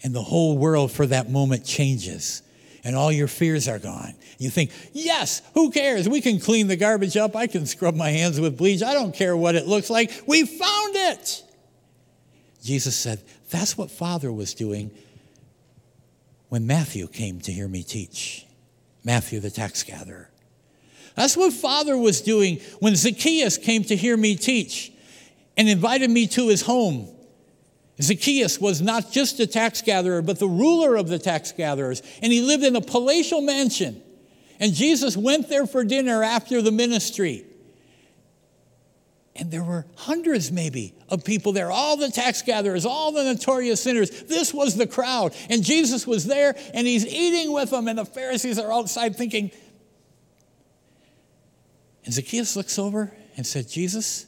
And 0.08 0.16
the 0.16 0.24
whole 0.24 0.58
world 0.58 0.90
for 0.90 1.06
that 1.08 1.30
moment 1.30 1.66
changes 1.66 2.42
and 2.86 2.96
all 2.96 3.12
your 3.12 3.28
fears 3.28 3.68
are 3.68 3.78
gone. 3.78 4.14
You 4.38 4.50
think, 4.50 4.72
yes, 4.94 5.42
who 5.54 5.70
cares? 5.70 6.08
We 6.08 6.22
can 6.22 6.40
clean 6.40 6.68
the 6.68 6.78
garbage 6.78 7.18
up. 7.18 7.36
I 7.36 7.48
can 7.48 7.66
scrub 7.66 7.94
my 7.94 8.12
hands 8.12 8.40
with 8.40 8.58
bleach. 8.58 8.82
I 8.82 8.94
don't 8.94 9.14
care 9.14 9.36
what 9.36 9.56
it 9.56 9.68
looks 9.68 9.90
like. 9.90 10.24
We 10.26 10.46
found 10.46 10.96
it. 10.96 11.44
Jesus 12.64 12.96
said, 12.96 13.22
that's 13.50 13.78
what 13.78 13.92
Father 13.92 14.32
was 14.32 14.54
doing 14.54 14.92
when 16.48 16.66
Matthew 16.66 17.06
came 17.10 17.42
to 17.42 17.52
hear 17.52 17.68
me 17.68 17.84
teach. 17.84 18.46
Matthew, 19.04 19.42
the 19.42 19.52
tax 19.52 19.84
gatherer. 19.84 20.30
That's 21.16 21.36
what 21.36 21.52
Father 21.52 21.98
was 21.98 22.22
doing 22.22 22.62
when 22.80 22.96
Zacchaeus 22.96 23.58
came 23.58 23.84
to 23.84 23.96
hear 23.98 24.16
me 24.16 24.38
teach 24.38 24.90
and 25.58 25.68
invited 25.68 26.10
me 26.10 26.28
to 26.28 26.48
his 26.48 26.62
home. 26.62 27.10
Zacchaeus 28.02 28.60
was 28.60 28.82
not 28.82 29.12
just 29.12 29.40
a 29.40 29.48
tax 29.48 29.82
gatherer, 29.82 30.22
but 30.22 30.40
the 30.40 30.48
ruler 30.48 30.96
of 30.96 31.08
the 31.08 31.18
tax 31.18 31.52
gatherers, 31.52 32.02
and 32.22 32.32
he 32.32 32.42
lived 32.42 32.64
in 32.64 32.76
a 32.76 32.82
palatial 32.82 33.42
mansion. 33.42 34.02
And 34.60 34.74
Jesus 34.74 35.18
went 35.18 35.50
there 35.50 35.66
for 35.66 35.84
dinner 35.84 36.24
after 36.24 36.62
the 36.62 36.72
ministry. 36.72 37.46
And 39.36 39.52
there 39.52 39.64
were 39.64 39.86
hundreds, 39.96 40.52
maybe, 40.52 40.96
of 41.10 41.24
people 41.24 41.52
there, 41.52 41.72
all 41.72 41.96
the 41.96 42.10
tax 42.10 42.42
gatherers, 42.42 42.86
all 42.86 43.12
the 43.12 43.24
notorious 43.24 43.82
sinners. 43.82 44.24
This 44.24 44.54
was 44.54 44.76
the 44.76 44.88
crowd. 44.88 45.36
And 45.50 45.64
Jesus 45.64 46.08
was 46.08 46.26
there, 46.26 46.56
and 46.74 46.88
he's 46.88 47.06
eating 47.06 47.54
with 47.54 47.70
them, 47.70 47.88
and 47.88 48.00
the 48.00 48.06
Pharisees 48.06 48.58
are 48.58 48.72
outside 48.72 49.16
thinking, 49.16 49.52
and 52.08 52.14
Zacchaeus 52.14 52.56
looks 52.56 52.80
over 52.80 53.12
and 53.36 53.46
said, 53.46 53.68
Jesus, 53.68 54.28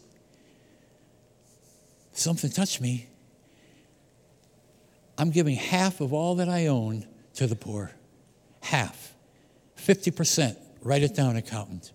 something 2.11 2.51
touched 2.51 2.81
me. 2.81 3.08
I'm 5.19 5.31
giving 5.31 5.55
half 5.55 5.99
of 5.99 6.13
all 6.13 6.35
that 6.35 6.47
I 6.47 6.67
own 6.67 7.05
to 7.35 7.45
the 7.45 7.55
poor. 7.55 7.91
Half. 8.61 9.13
50%. 9.77 10.55
Write 10.81 11.03
it 11.03 11.13
down, 11.13 11.35
accountant. 11.35 11.91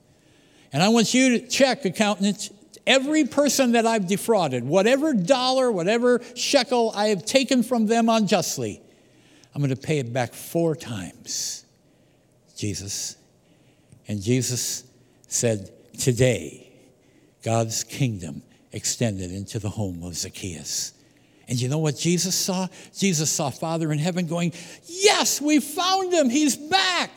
And 0.74 0.82
I 0.82 0.90
want 0.90 1.14
you 1.14 1.38
to 1.38 1.48
check, 1.48 1.86
accountant, 1.86 2.50
every 2.86 3.24
person 3.24 3.72
that 3.72 3.86
I've 3.86 4.06
defrauded, 4.06 4.62
whatever 4.62 5.14
dollar, 5.14 5.72
whatever 5.72 6.20
shekel 6.34 6.92
I 6.94 7.06
have 7.06 7.24
taken 7.24 7.62
from 7.62 7.86
them 7.86 8.10
unjustly, 8.10 8.82
I'm 9.54 9.62
going 9.62 9.74
to 9.74 9.80
pay 9.80 10.00
it 10.00 10.12
back 10.12 10.34
four 10.34 10.76
times. 10.76 11.64
Jesus. 12.56 13.16
And 14.06 14.20
Jesus 14.20 14.84
said, 15.28 15.70
Today, 15.98 16.72
God's 17.42 17.84
kingdom 17.84 18.42
extended 18.72 19.30
into 19.30 19.58
the 19.58 19.70
home 19.70 20.02
of 20.02 20.14
Zacchaeus. 20.14 20.92
And 21.48 21.60
you 21.60 21.68
know 21.68 21.78
what 21.78 21.96
Jesus 21.96 22.34
saw? 22.34 22.68
Jesus 22.96 23.30
saw 23.30 23.50
Father 23.50 23.92
in 23.92 23.98
heaven 23.98 24.26
going, 24.26 24.52
Yes, 24.86 25.40
we 25.40 25.60
found 25.60 26.12
him. 26.12 26.30
He's 26.30 26.56
back. 26.56 27.10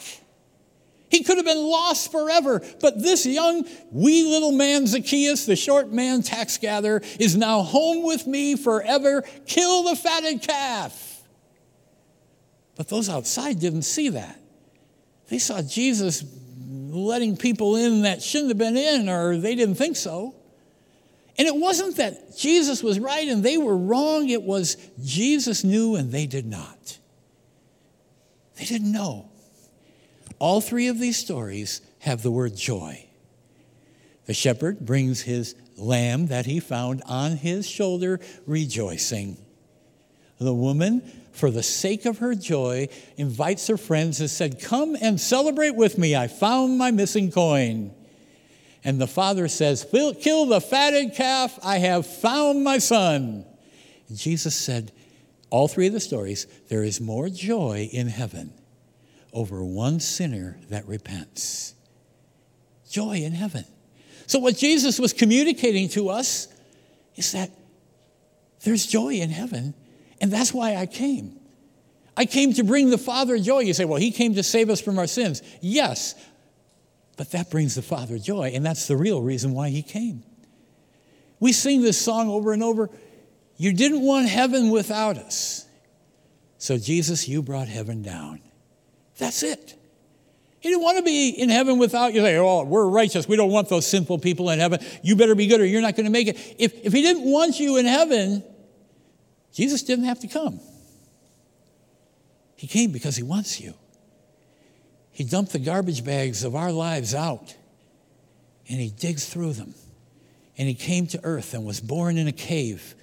He 1.10 1.24
could 1.24 1.38
have 1.38 1.46
been 1.46 1.66
lost 1.66 2.12
forever, 2.12 2.62
but 2.82 3.02
this 3.02 3.26
young, 3.26 3.66
wee 3.92 4.24
little 4.24 4.52
man, 4.52 4.88
Zacchaeus, 4.88 5.46
the 5.46 5.56
short 5.56 5.90
man 5.90 6.22
tax 6.22 6.58
gatherer, 6.58 7.02
is 7.18 7.38
now 7.38 7.62
home 7.62 8.04
with 8.04 8.28
me 8.28 8.58
forever. 8.58 9.22
Kill 9.46 9.84
the 9.84 9.96
fatted 9.96 10.42
calf. 10.42 11.24
But 12.76 12.90
those 12.90 13.10
outside 13.10 13.60
didn't 13.60 13.84
see 13.84 14.10
that. 14.10 14.40
They 15.30 15.40
saw 15.40 15.62
Jesus 15.62 16.26
letting 16.68 17.38
people 17.38 17.78
in 17.78 18.02
that 18.02 18.22
shouldn't 18.22 18.50
have 18.50 18.58
been 18.58 18.78
in, 18.78 19.08
or 19.08 19.38
they 19.38 19.56
didn't 19.56 19.76
think 19.76 19.96
so. 19.96 20.36
And 21.38 21.48
it 21.48 21.56
wasn't 21.56 21.98
that 21.98 22.38
Jesus 22.38 22.82
was 22.82 23.00
right 23.00 23.28
and 23.28 23.44
they 23.44 23.58
were 23.58 23.78
wrong, 23.78 24.30
it 24.30 24.44
was 24.44 24.76
Jesus 25.04 25.64
knew 25.64 25.96
and 25.96 26.12
they 26.12 26.26
did 26.26 26.46
not. 26.46 26.98
They 28.58 28.66
didn't 28.66 28.92
know. 28.92 29.30
All 30.40 30.62
three 30.62 30.88
of 30.88 31.00
these 31.00 31.18
stories 31.18 31.82
have 32.00 32.24
the 32.24 32.32
word 32.32 32.56
joy. 32.56 33.06
The 34.26 34.34
shepherd 34.34 34.80
brings 34.80 35.22
his 35.22 35.56
lamb 35.78 36.28
that 36.28 36.46
he 36.46 36.60
found 36.60 37.04
on 37.06 37.38
his 37.38 37.68
shoulder, 37.68 38.20
rejoicing. 38.46 39.38
The 40.40 40.54
woman 40.54 41.04
for 41.38 41.52
the 41.52 41.64
sake 41.64 42.06
of 42.06 42.18
her 42.18 42.34
joy, 42.34 42.90
invites 43.16 43.68
her 43.68 43.78
friends 43.78 44.20
and 44.20 44.30
said, 44.30 44.60
Come 44.60 44.98
and 45.00 45.22
celebrate 45.22 45.76
with 45.76 45.98
me. 45.98 46.16
I 46.16 46.28
found 46.28 46.80
my 46.80 46.90
missing 46.90 47.32
coin. 47.32 47.94
And 48.84 49.02
the 49.02 49.08
father 49.08 49.48
says, 49.48 49.86
Kill 49.92 50.46
the 50.46 50.62
fatted 50.62 51.14
calf. 51.16 51.58
I 51.64 51.78
have 51.80 52.06
found 52.06 52.64
my 52.64 52.78
son. 52.78 53.46
And 54.08 54.18
Jesus 54.18 54.56
said, 54.56 54.92
all 55.50 55.68
three 55.68 55.88
of 55.88 55.94
the 55.94 56.00
stories, 56.00 56.46
there 56.70 56.84
is 56.84 57.00
more 57.00 57.30
joy 57.30 57.90
in 57.92 58.08
heaven 58.08 58.54
over 59.32 59.64
one 59.64 60.00
sinner 60.00 60.58
that 60.70 60.88
repents. 60.88 61.74
Joy 62.90 63.18
in 63.18 63.32
heaven. 63.32 63.66
So, 64.26 64.40
what 64.40 64.58
Jesus 64.58 65.00
was 65.00 65.14
communicating 65.14 65.88
to 65.90 66.10
us 66.10 66.48
is 67.16 67.32
that 67.32 67.52
There's 68.64 68.86
joy 68.86 69.14
in 69.14 69.30
heaven, 69.30 69.74
and 70.20 70.32
that's 70.32 70.54
why 70.54 70.76
I 70.76 70.88
came. 70.88 71.40
I 72.18 72.26
came 72.26 72.54
to 72.54 72.64
bring 72.64 72.90
the 72.90 72.98
Father 72.98 73.38
joy. 73.38 73.60
You 73.60 73.74
say, 73.74 73.86
well, 73.86 74.00
he 74.00 74.12
came 74.12 74.34
to 74.34 74.44
save 74.44 74.70
us 74.70 74.82
from 74.82 74.98
our 74.98 75.08
sins. 75.08 75.44
Yes, 75.62 76.16
but 77.18 77.32
that 77.32 77.50
brings 77.50 77.76
the 77.76 77.82
Father 77.82 78.20
joy, 78.20 78.52
and 78.54 78.66
that's 78.66 78.88
the 78.88 78.96
real 78.96 79.22
reason 79.22 79.54
why 79.54 79.70
he 79.70 79.82
came. 79.82 80.24
We 81.40 81.52
sing 81.52 81.82
this 81.82 82.00
song 82.00 82.30
over 82.30 82.54
and 82.54 82.64
over. 82.64 82.90
You 83.58 83.74
didn't 83.74 84.02
want 84.02 84.30
heaven 84.30 84.70
without 84.70 85.18
us. 85.18 85.66
So, 86.60 86.78
Jesus, 86.78 87.28
you 87.28 87.42
brought 87.42 87.68
heaven 87.68 88.02
down. 88.02 88.42
That's 89.18 89.44
it. 89.44 89.76
He 90.60 90.70
didn't 90.70 90.84
want 90.84 90.98
to 90.98 91.04
be 91.04 91.30
in 91.30 91.50
heaven 91.50 91.78
without 91.78 92.14
you. 92.14 92.22
Say, 92.22 92.38
oh, 92.38 92.64
we're 92.64 92.88
righteous. 92.88 93.28
We 93.28 93.36
don't 93.36 93.52
want 93.52 93.70
those 93.70 93.86
sinful 93.86 94.20
people 94.20 94.50
in 94.50 94.60
heaven. 94.60 94.80
You 95.04 95.16
better 95.16 95.36
be 95.36 95.48
good 95.48 95.62
or 95.62 95.66
you're 95.66 95.82
not 95.82 95.96
going 95.96 96.06
to 96.06 96.12
make 96.12 96.28
it. 96.28 96.56
If, 96.58 96.86
if 96.86 96.94
he 96.94 97.02
didn't 97.02 97.24
want 97.24 97.60
you 97.60 97.78
in 97.78 97.86
heaven, 97.86 98.44
Jesus 99.54 99.84
didn't 99.84 100.06
have 100.06 100.20
to 100.20 100.28
come. 100.28 100.60
He 102.56 102.68
came 102.68 102.92
because 102.92 103.16
he 103.16 103.24
wants 103.24 103.62
you. 103.62 103.76
He 105.18 105.24
dumped 105.24 105.52
the 105.52 105.58
garbage 105.58 106.06
bags 106.06 106.44
of 106.44 106.56
our 106.56 106.72
lives 106.72 107.16
out 107.16 107.56
and 108.70 108.80
he 108.80 108.92
digs 108.92 109.26
through 109.26 109.54
them. 109.54 109.74
And 110.60 110.68
he 110.68 110.76
came 110.76 111.08
to 111.08 111.20
earth 111.24 111.56
and 111.56 111.66
was 111.66 111.82
born 111.82 112.20
in 112.20 112.28
a 112.28 112.32
cave 112.32 112.94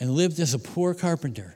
and 0.00 0.12
lived 0.12 0.40
as 0.40 0.54
a 0.54 0.58
poor 0.58 0.94
carpenter 0.94 1.54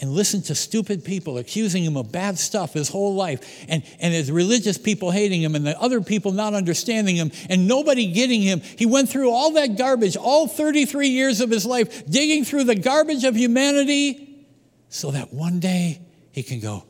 and 0.00 0.12
listened 0.12 0.44
to 0.46 0.54
stupid 0.54 1.04
people 1.04 1.36
accusing 1.36 1.84
him 1.84 1.98
of 1.98 2.10
bad 2.10 2.38
stuff 2.38 2.72
his 2.72 2.88
whole 2.88 3.16
life, 3.16 3.66
and, 3.68 3.82
and 4.00 4.14
his 4.14 4.32
religious 4.32 4.78
people 4.78 5.10
hating 5.10 5.42
him, 5.42 5.54
and 5.54 5.66
the 5.66 5.78
other 5.78 6.00
people 6.00 6.32
not 6.32 6.54
understanding 6.54 7.16
him, 7.16 7.30
and 7.50 7.68
nobody 7.68 8.10
getting 8.10 8.40
him. 8.40 8.60
He 8.60 8.86
went 8.86 9.10
through 9.10 9.30
all 9.30 9.52
that 9.54 9.76
garbage, 9.76 10.16
all 10.16 10.48
33 10.48 11.08
years 11.08 11.42
of 11.42 11.50
his 11.50 11.66
life, 11.66 12.06
digging 12.06 12.46
through 12.46 12.64
the 12.64 12.76
garbage 12.76 13.24
of 13.24 13.36
humanity, 13.36 14.46
so 14.88 15.10
that 15.10 15.34
one 15.34 15.60
day 15.60 16.00
he 16.30 16.42
can 16.42 16.60
go, 16.60 16.84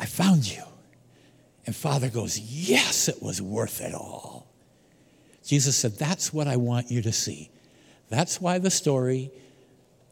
I 0.00 0.06
found 0.06 0.50
you. 0.50 0.62
And 1.66 1.74
Father 1.74 2.08
goes, 2.08 2.38
Yes, 2.38 3.08
it 3.08 3.22
was 3.22 3.42
worth 3.42 3.80
it 3.80 3.94
all. 3.94 4.46
Jesus 5.44 5.76
said, 5.76 5.98
That's 5.98 6.32
what 6.32 6.46
I 6.46 6.56
want 6.56 6.90
you 6.90 7.02
to 7.02 7.12
see. 7.12 7.50
That's 8.08 8.40
why 8.40 8.58
the 8.58 8.70
story 8.70 9.30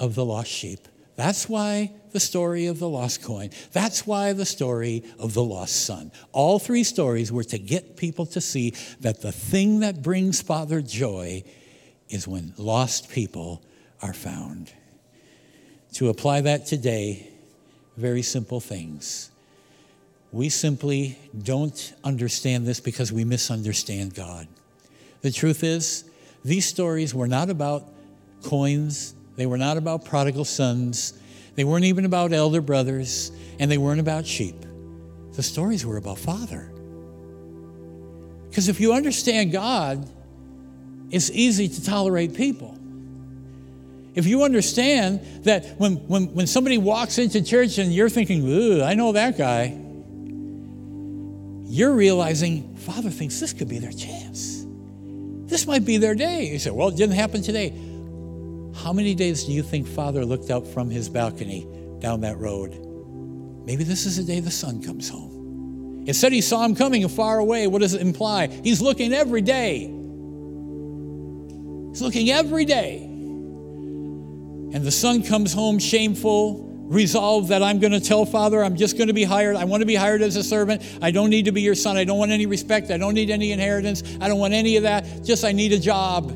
of 0.01 0.15
the 0.15 0.25
lost 0.25 0.51
sheep. 0.51 0.81
That's 1.17 1.49
why 1.49 1.93
the 2.11 2.19
story 2.19 2.67
of 2.67 2.81
the 2.81 2.89
lost 2.89 3.23
coin. 3.23 3.51
That's 3.73 4.05
why 4.05 4.33
the 4.33 4.45
story 4.45 5.05
of 5.19 5.35
the 5.35 5.45
lost 5.45 5.87
son. 5.87 6.11
All 6.33 6.59
three 6.59 6.83
stories 6.83 7.31
were 7.31 7.45
to 7.45 7.59
get 7.59 7.97
people 7.97 8.27
to 8.27 8.41
see 8.41 8.75
that 9.01 9.23
the 9.23 9.31
thing 9.31 9.81
that 9.81 10.03
brings 10.03 10.43
Father 10.43 10.83
joy 10.83 11.45
is 12.09 12.27
when 12.27 12.53
lost 12.57 13.11
people 13.11 13.63
are 14.03 14.13
found. 14.13 14.73
To 15.95 16.09
apply 16.09 16.41
that 16.43 16.67
today, 16.67 17.31
very 17.97 18.23
simple 18.23 18.59
things. 18.59 19.31
We 20.35 20.49
simply 20.49 21.17
don't 21.43 21.95
understand 22.03 22.67
this 22.67 22.81
because 22.81 23.13
we 23.13 23.25
misunderstand 23.25 24.15
God. 24.15 24.49
The 25.23 25.31
truth 25.31 25.63
is, 25.63 26.05
these 26.45 26.67
stories 26.67 27.15
were 27.15 27.29
not 27.29 27.49
about 27.49 27.85
coins 28.43 29.15
they 29.37 29.47
were 29.47 29.59
not 29.59 29.77
about 29.77 30.05
prodigal 30.05 30.45
sons. 30.45 31.15
They 31.55 31.65
weren't 31.65 31.85
even 31.85 32.05
about 32.05 32.33
elder 32.33 32.61
brothers, 32.61 33.33
and 33.59 33.71
they 33.71 33.79
weren't 33.79 34.01
about 34.01 34.27
sheep. 34.27 34.57
The 35.33 35.43
stories 35.43 35.85
were 35.85 35.97
about 35.97 36.19
Father. 36.19 36.71
Because 38.49 38.69
if 38.69 38.81
you 38.81 38.93
understand 38.93 39.51
God, 39.51 40.09
it's 41.11 41.31
easy 41.31 41.69
to 41.69 41.85
tolerate 41.85 42.35
people. 42.35 42.79
If 44.15 44.27
you 44.27 44.45
understand 44.45 45.45
that 45.45 45.77
when, 45.79 45.97
when, 46.07 46.33
when 46.35 46.47
somebody 46.47 46.79
walks 46.79 47.19
into 47.19 47.43
church 47.43 47.79
and 47.79 47.93
you're 47.93 48.09
thinking, 48.09 48.81
I 48.81 48.95
know 48.95 49.13
that 49.13 49.37
guy, 49.37 49.81
you're 51.75 51.95
realizing 51.95 52.77
Father 52.77 53.11
thinks 53.11 53.41
this 53.41 53.53
could 53.53 53.69
be 53.69 53.81
their 53.81 53.91
chance. 53.91 54.65
This 55.51 55.67
might 55.67 55.85
be 55.85 55.97
their 55.97 56.15
day. 56.15 56.47
You 56.47 56.61
say, 56.61 56.71
well, 56.71 56.87
it 56.87 56.97
didn't 56.97 57.17
happen 57.17 57.43
today. 57.43 57.71
How 58.77 58.93
many 58.93 59.13
days 59.17 59.43
do 59.43 59.51
you 59.51 59.65
think 59.65 59.89
Father 59.89 60.25
looked 60.25 60.51
out 60.51 60.69
from 60.69 60.89
his 60.89 61.09
balcony 61.09 61.67
down 61.99 62.21
that 62.21 62.39
road? 62.39 62.77
Maybe 63.67 63.83
this 63.83 64.07
is 64.07 64.19
the 64.19 64.23
day 64.23 64.39
the 64.39 64.53
son 64.53 64.85
comes 64.85 65.09
home. 65.09 66.05
It 66.07 66.15
said 66.15 66.33
he 66.33 66.43
saw 66.43 66.65
him 66.65 66.77
coming 66.77 67.09
far 67.09 67.41
away. 67.41 67.67
What 67.67 67.81
does 67.81 67.95
it 67.95 68.03
imply? 68.03 68.47
He's 68.47 68.81
looking 68.81 69.13
every 69.13 69.41
day. 69.41 69.81
He's 71.91 72.03
looking 72.03 72.31
every 72.31 72.67
day. 72.67 72.99
And 74.75 74.85
the 74.85 74.93
son 74.93 75.25
comes 75.25 75.53
home 75.53 75.81
shameful, 75.81 76.74
resolved 76.87 77.49
that 77.49 77.63
I'm 77.63 77.81
going 77.81 77.93
to 77.93 78.01
tell 78.01 78.25
Father, 78.25 78.63
I'm 78.63 78.77
just 78.77 78.97
going 78.97 79.09
to 79.09 79.15
be 79.15 79.25
hired. 79.25 79.57
I 79.57 79.65
want 79.65 79.81
to 79.81 79.87
be 79.87 79.95
hired 79.95 80.23
as 80.23 80.37
a 80.37 80.45
servant. 80.45 80.83
I 81.01 81.11
don't 81.11 81.31
need 81.31 81.47
to 81.47 81.53
be 81.53 81.63
your 81.63 81.75
son. 81.75 81.97
I 81.97 82.05
don't 82.05 82.19
want 82.19 82.31
any 82.31 82.47
respect. 82.47 82.91
I 82.91 82.99
don't 82.99 83.15
need 83.15 83.31
any 83.31 83.53
inheritance. 83.53 84.03
I 84.21 84.29
don't 84.29 84.39
want 84.39 84.55
any 84.55 84.77
of 84.77 84.83
that. 84.83 85.25
Just 85.25 85.45
I 85.45 85.53
need 85.53 85.73
a 85.73 85.79
job. 85.79 86.31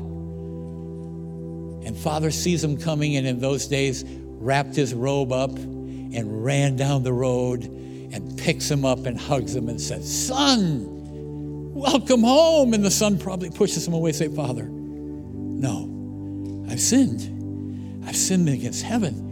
And 1.85 1.97
Father 1.97 2.31
sees 2.31 2.63
him 2.63 2.77
coming, 2.77 3.15
and 3.15 3.27
in 3.27 3.39
those 3.39 3.67
days, 3.67 4.03
wrapped 4.05 4.75
his 4.75 4.93
robe 4.93 5.31
up 5.31 5.55
and 5.55 6.43
ran 6.43 6.75
down 6.75 7.03
the 7.03 7.13
road 7.13 7.63
and 7.63 8.37
picks 8.37 8.69
him 8.69 8.85
up 8.85 9.05
and 9.05 9.19
hugs 9.19 9.55
him 9.55 9.69
and 9.69 9.79
says, 9.79 10.27
Son, 10.27 11.73
welcome 11.73 12.23
home. 12.23 12.73
And 12.73 12.83
the 12.83 12.91
son 12.91 13.19
probably 13.19 13.51
pushes 13.51 13.87
him 13.87 13.93
away, 13.93 14.11
say, 14.11 14.27
Father, 14.27 14.63
no, 14.63 16.65
I've 16.69 16.81
sinned. 16.81 18.05
I've 18.07 18.15
sinned 18.15 18.49
against 18.49 18.83
heaven. 18.83 19.28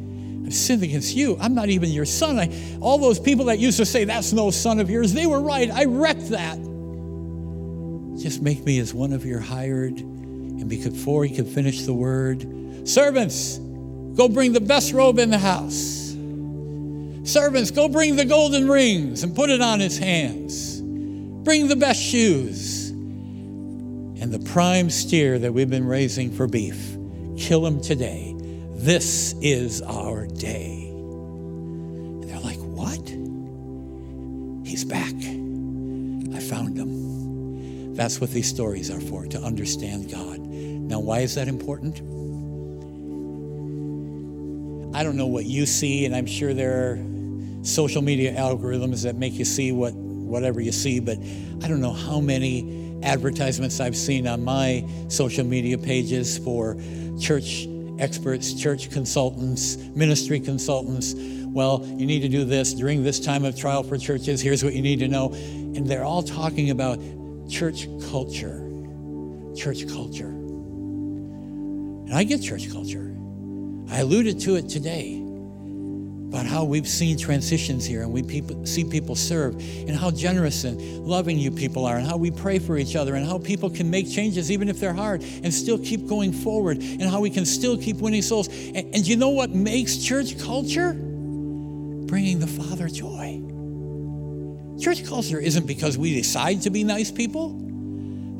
I've 0.48 0.54
sinned 0.54 0.82
against 0.82 1.14
you. 1.14 1.36
I'm 1.42 1.54
not 1.54 1.68
even 1.68 1.90
your 1.90 2.06
son. 2.06 2.40
I, 2.40 2.50
all 2.80 2.98
those 2.98 3.20
people 3.20 3.46
that 3.46 3.60
used 3.60 3.76
to 3.80 3.86
say, 3.86 4.06
That's 4.06 4.32
no 4.32 4.50
son 4.50 4.80
of 4.80 4.90
yours, 4.90 5.12
they 5.12 5.26
were 5.26 5.42
right. 5.42 5.70
I 5.70 5.84
wrecked 5.84 6.30
that. 6.30 6.58
Just 8.18 8.42
make 8.42 8.64
me 8.64 8.80
as 8.80 8.94
one 8.94 9.12
of 9.12 9.26
your 9.26 9.42
hired 9.42 10.00
and 10.00 10.70
before 10.70 11.26
he 11.26 11.36
could 11.36 11.48
finish 11.48 11.82
the 11.82 11.94
word, 11.94 12.88
servants, 12.88 13.58
go 13.58 14.30
bring 14.30 14.54
the 14.54 14.62
best 14.62 14.94
robe 14.94 15.20
in 15.20 15.32
the 15.32 15.38
house. 15.38 16.16
Servants, 17.30 17.72
go 17.72 17.90
bring 17.90 18.16
the 18.16 18.24
golden 18.24 18.70
rings 18.70 19.24
and 19.24 19.36
put 19.36 19.50
it 19.50 19.60
on 19.60 19.82
his 19.82 19.98
hands. 19.98 20.80
Bring 20.80 21.68
the 21.68 21.76
best 21.76 22.02
shoes. 22.02 22.90
And 22.90 24.32
the 24.32 24.40
prime 24.40 24.90
steer 24.90 25.38
that 25.40 25.54
we've 25.54 25.70
been 25.70 25.86
raising 25.86 26.32
for 26.32 26.48
beef, 26.48 26.98
kill 27.38 27.66
him 27.66 27.82
today. 27.82 28.37
This 28.78 29.34
is 29.42 29.82
our 29.82 30.28
day. 30.28 30.90
And 30.90 32.24
they're 32.24 32.40
like, 32.40 32.60
What? 32.60 33.10
He's 34.68 34.86
back. 34.86 35.16
I 35.16 36.40
found 36.40 36.78
him. 36.78 37.96
That's 37.96 38.22
what 38.22 38.30
these 38.30 38.48
stories 38.48 38.92
are 38.92 39.02
for, 39.02 39.26
to 39.26 39.40
understand 39.42 40.12
God. 40.12 40.38
Now, 40.38 41.00
why 41.00 41.22
is 41.22 41.34
that 41.34 41.48
important? 41.48 41.98
I 44.96 45.02
don't 45.04 45.18
know 45.18 45.26
what 45.26 45.46
you 45.46 45.66
see, 45.66 46.06
and 46.06 46.16
I'm 46.16 46.28
sure 46.28 46.54
there 46.54 46.92
are 46.92 47.00
social 47.63 48.04
media 48.04 48.34
algorithms 48.34 49.02
that 49.04 49.16
make 49.16 49.34
you 49.34 49.46
see 49.46 49.72
what 49.72 49.96
whatever 49.96 50.62
you 50.62 50.72
see, 50.72 51.00
but 51.00 51.18
I 51.63 51.68
don't 51.68 51.82
know 51.82 51.94
how 51.94 52.20
many 52.20 53.00
advertisements 53.02 53.80
I've 53.80 53.98
seen 53.98 54.28
on 54.28 54.44
my 54.44 54.88
social 55.08 55.46
media 55.46 55.80
pages 55.80 56.38
for 56.38 56.78
church 57.20 57.68
experts, 58.00 58.54
church 58.54 58.92
consultants, 58.92 59.78
ministry 59.78 60.40
consultants. 60.40 61.14
Well, 61.16 61.86
you 61.86 62.06
need 62.06 62.22
to 62.22 62.30
do 62.30 62.46
this 62.46 62.74
during 62.74 63.04
this 63.04 63.20
time 63.20 63.46
of 63.46 63.58
trial 63.58 63.84
for 63.84 63.98
churches. 63.98 64.42
Here's 64.42 64.64
what 64.64 64.74
you 64.74 64.82
need 64.82 65.00
to 65.00 65.08
know. 65.08 65.34
And 65.34 65.88
they're 65.88 66.04
all 66.04 66.24
talking 66.24 66.70
about 66.70 67.00
church 67.50 67.88
culture. 68.10 68.64
Church 69.56 69.88
culture. 69.88 70.28
And 72.08 72.14
I 72.14 72.24
get 72.24 72.42
church 72.42 72.72
culture. 72.72 73.16
I 73.90 74.00
alluded 74.00 74.40
to 74.42 74.56
it 74.56 74.70
today 74.70 75.17
about 76.30 76.46
how 76.46 76.66
we've 76.66 76.88
seen 76.88 77.18
transitions 77.18 77.86
here 77.86 78.02
and 78.02 78.12
we 78.12 78.22
people, 78.22 78.66
see 78.66 78.84
people 78.84 79.16
serve 79.16 79.56
and 79.56 79.92
how 79.92 80.12
generous 80.12 80.66
and 80.66 80.80
loving 81.00 81.38
you 81.40 81.50
people 81.50 81.86
are 81.86 81.96
and 81.96 82.06
how 82.06 82.18
we 82.18 82.30
pray 82.30 82.60
for 82.60 82.78
each 82.78 82.98
other 82.98 83.16
and 83.16 83.26
how 83.26 83.38
people 83.40 83.70
can 83.70 83.90
make 83.90 84.12
changes 84.12 84.52
even 84.52 84.68
if 84.68 84.78
they're 84.78 84.94
hard 84.94 85.24
and 85.24 85.54
still 85.54 85.78
keep 85.78 86.06
going 86.06 86.34
forward 86.34 86.78
and 86.80 87.04
how 87.04 87.22
we 87.22 87.30
can 87.30 87.46
still 87.46 87.78
keep 87.78 87.98
winning 87.98 88.22
souls. 88.22 88.50
And, 88.50 88.94
and 88.94 89.08
you 89.08 89.16
know 89.16 89.30
what 89.30 89.52
makes 89.52 89.98
church 89.98 90.38
culture? 90.38 90.94
Bringing 90.94 92.40
the 92.40 92.48
Father 92.48 92.90
joy. 92.90 93.42
Church 94.82 95.08
culture 95.08 95.40
isn't 95.40 95.66
because 95.66 95.98
we 95.98 96.13
decide 96.13 96.62
to 96.63 96.70
be 96.70 96.84
nice 96.84 97.10
people. 97.10 97.63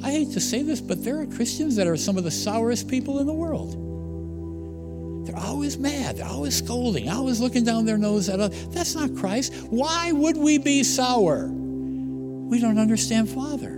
I 0.04 0.12
hate 0.12 0.34
to 0.34 0.42
say 0.42 0.62
this, 0.62 0.82
but 0.82 1.04
there 1.06 1.20
are 1.22 1.26
Christians 1.26 1.78
that 1.78 1.88
are 1.88 1.98
some 1.98 2.18
of 2.18 2.26
the 2.26 2.32
sourest 2.32 2.90
people 2.90 3.20
in 3.20 3.28
the 3.28 3.34
world. 3.34 3.87
They're 5.28 5.38
always 5.44 5.78
mad. 5.78 6.18
They're 6.18 6.26
always 6.26 6.56
scolding, 6.56 7.10
always 7.10 7.42
looking 7.42 7.66
down 7.66 7.84
their 7.84 7.98
nose 7.98 8.30
at 8.30 8.40
us. 8.40 8.66
That's 8.70 8.96
not 8.96 9.14
Christ. 9.14 9.54
Why 9.70 10.14
would 10.14 10.38
we 10.38 10.58
be 10.58 10.84
sour? 10.84 11.48
We 11.48 12.62
don't 12.62 12.80
understand 12.80 13.28
Father. 13.28 13.74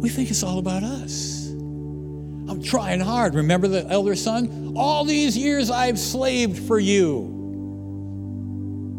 We 0.00 0.08
think 0.08 0.28
it's 0.28 0.42
all 0.42 0.58
about 0.58 0.82
us. 0.82 1.50
I'm 1.50 2.60
trying 2.60 2.98
hard. 2.98 3.36
Remember 3.36 3.68
the 3.68 3.86
elder 3.86 4.16
son? 4.16 4.72
All 4.76 5.04
these 5.04 5.38
years 5.38 5.70
I've 5.70 6.00
slaved 6.00 6.58
for 6.66 6.80
you. 6.80 7.38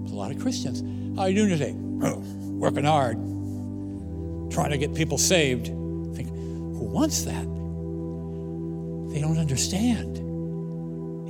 There's 0.04 0.14
a 0.14 0.16
lot 0.16 0.32
of 0.32 0.40
Christians. 0.40 0.82
How 1.18 1.24
are 1.24 1.30
you 1.30 1.36
doing 1.36 1.50
today? 1.50 1.76
Oh, 2.02 2.20
working 2.62 2.86
hard, 2.86 3.18
trying 4.54 4.70
to 4.70 4.78
get 4.78 4.96
people 4.96 5.18
saved. 5.18 5.66
Think, 6.16 6.30
who 6.30 6.86
wants 6.86 7.24
that? 7.24 7.44
They 9.14 9.20
don't 9.20 9.38
understand. 9.38 10.21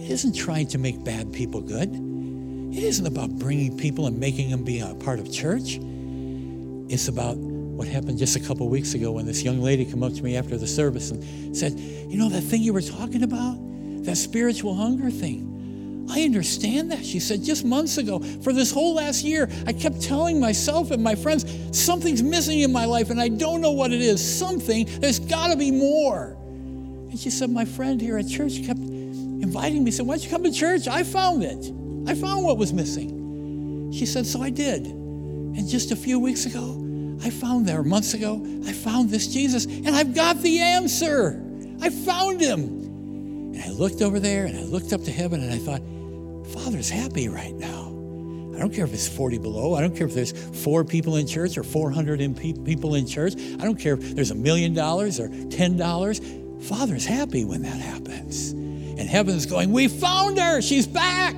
It 0.02 0.10
isn't 0.10 0.34
trying 0.34 0.68
to 0.70 0.80
make 0.80 1.04
bad 1.04 1.32
people 1.32 1.62
good. 1.62 1.90
It 2.74 2.84
isn't 2.84 3.06
about 3.06 3.30
bringing 3.38 3.78
people 3.78 4.08
and 4.08 4.20
making 4.20 4.50
them 4.50 4.64
be 4.64 4.80
a 4.80 4.96
part 4.96 5.20
of 5.20 5.32
church. 5.32 5.78
It's 6.90 7.08
about 7.08 7.38
what 7.38 7.88
happened 7.88 8.18
just 8.18 8.36
a 8.36 8.40
couple 8.40 8.68
weeks 8.68 8.96
ago 8.96 9.12
when 9.12 9.28
this 9.28 9.44
young 9.44 9.62
lady 9.62 9.86
came 9.86 10.02
up 10.02 10.14
to 10.14 10.24
me 10.24 10.36
after 10.36 10.58
the 10.58 10.66
service 10.66 11.12
and 11.12 11.56
said, 11.56 11.80
You 11.80 12.18
know, 12.18 12.30
that 12.30 12.42
thing 12.42 12.64
you 12.64 12.74
were 12.74 12.82
talking 12.82 13.22
about, 13.22 13.58
that 14.04 14.16
spiritual 14.16 14.74
hunger 14.74 15.12
thing, 15.12 16.08
I 16.10 16.24
understand 16.24 16.92
that. 16.92 17.06
She 17.06 17.20
said, 17.20 17.44
Just 17.44 17.64
months 17.64 18.00
ago, 18.00 18.20
for 18.42 18.54
this 18.54 18.72
whole 18.72 18.96
last 18.96 19.24
year, 19.24 19.50
I 19.68 19.74
kept 19.74 20.02
telling 20.02 20.40
myself 20.40 20.90
and 20.90 21.04
my 21.04 21.14
friends, 21.14 21.46
something's 21.78 22.24
missing 22.24 22.62
in 22.62 22.72
my 22.72 22.86
life 22.86 23.12
and 23.12 23.22
I 23.22 23.28
don't 23.28 23.62
know 23.62 23.72
what 23.72 23.92
it 23.92 24.02
is. 24.02 24.20
Something, 24.20 24.88
there's 25.00 25.20
got 25.20 25.52
to 25.52 25.58
be 25.58 25.70
more. 25.70 26.36
And 27.12 27.20
she 27.20 27.30
said, 27.30 27.52
My 27.52 27.66
friend 27.66 28.02
here 28.02 28.18
at 28.18 28.28
church 28.28 28.64
kept 28.66 28.80
inviting 29.52 29.84
me, 29.84 29.92
said, 29.92 30.08
Why 30.08 30.14
don't 30.14 30.24
you 30.24 30.30
come 30.30 30.44
to 30.44 30.52
church? 30.52 30.88
I 30.88 31.04
found 31.04 31.44
it. 31.44 31.74
I 32.10 32.16
found 32.16 32.46
what 32.46 32.58
was 32.58 32.72
missing. 32.72 33.92
She 33.92 34.06
said, 34.06 34.26
So 34.26 34.42
I 34.42 34.50
did. 34.50 34.86
And 34.86 35.68
just 35.68 35.92
a 35.92 35.96
few 35.98 36.20
weeks 36.20 36.46
ago, 36.46 36.78
I 37.22 37.30
found 37.30 37.68
there, 37.68 37.84
months 37.84 38.14
ago, 38.14 38.42
I 38.66 38.72
found 38.72 39.10
this 39.10 39.28
Jesus, 39.28 39.66
and 39.66 39.90
I've 39.90 40.16
got 40.16 40.38
the 40.38 40.60
answer. 40.60 41.44
I 41.82 41.90
found 41.90 42.40
him. 42.40 42.62
And 43.54 43.62
I 43.62 43.70
looked 43.72 44.02
over 44.02 44.22
there 44.22 44.46
and 44.46 44.58
I 44.58 44.64
looked 44.64 44.94
up 44.94 45.04
to 45.04 45.12
heaven 45.12 45.44
and 45.44 45.52
I 45.52 45.58
thought, 45.58 45.82
Father's 46.54 46.90
happy 46.90 47.28
right 47.28 47.54
now. 47.54 47.90
I 48.56 48.60
don't 48.60 48.74
care 48.74 48.86
if 48.86 48.94
it's 48.94 49.10
40 49.10 49.38
below. 49.40 49.76
I 49.76 49.82
don't 49.82 49.96
care 49.96 50.08
if 50.08 50.14
there's 50.14 50.32
four 50.64 50.86
people 50.86 51.18
in 51.18 51.28
church 51.28 51.58
or 51.58 51.64
400 51.64 52.22
in 52.22 52.34
pe- 52.34 52.54
people 52.54 52.96
in 52.96 53.06
church. 53.06 53.34
I 53.36 53.66
don't 53.66 53.78
care 53.78 53.96
if 53.96 54.16
there's 54.16 54.32
a 54.32 54.36
million 54.36 54.74
dollars 54.74 55.20
or 55.20 55.28
$10. 55.28 56.64
Father's 56.64 57.06
happy 57.06 57.44
when 57.44 57.64
that 57.64 57.80
happens. 57.82 58.54
And 59.02 59.10
heaven's 59.10 59.48
going, 59.48 59.72
We 59.72 59.88
found 59.88 60.38
her. 60.38 60.62
She's 60.62 60.86
back. 60.86 61.36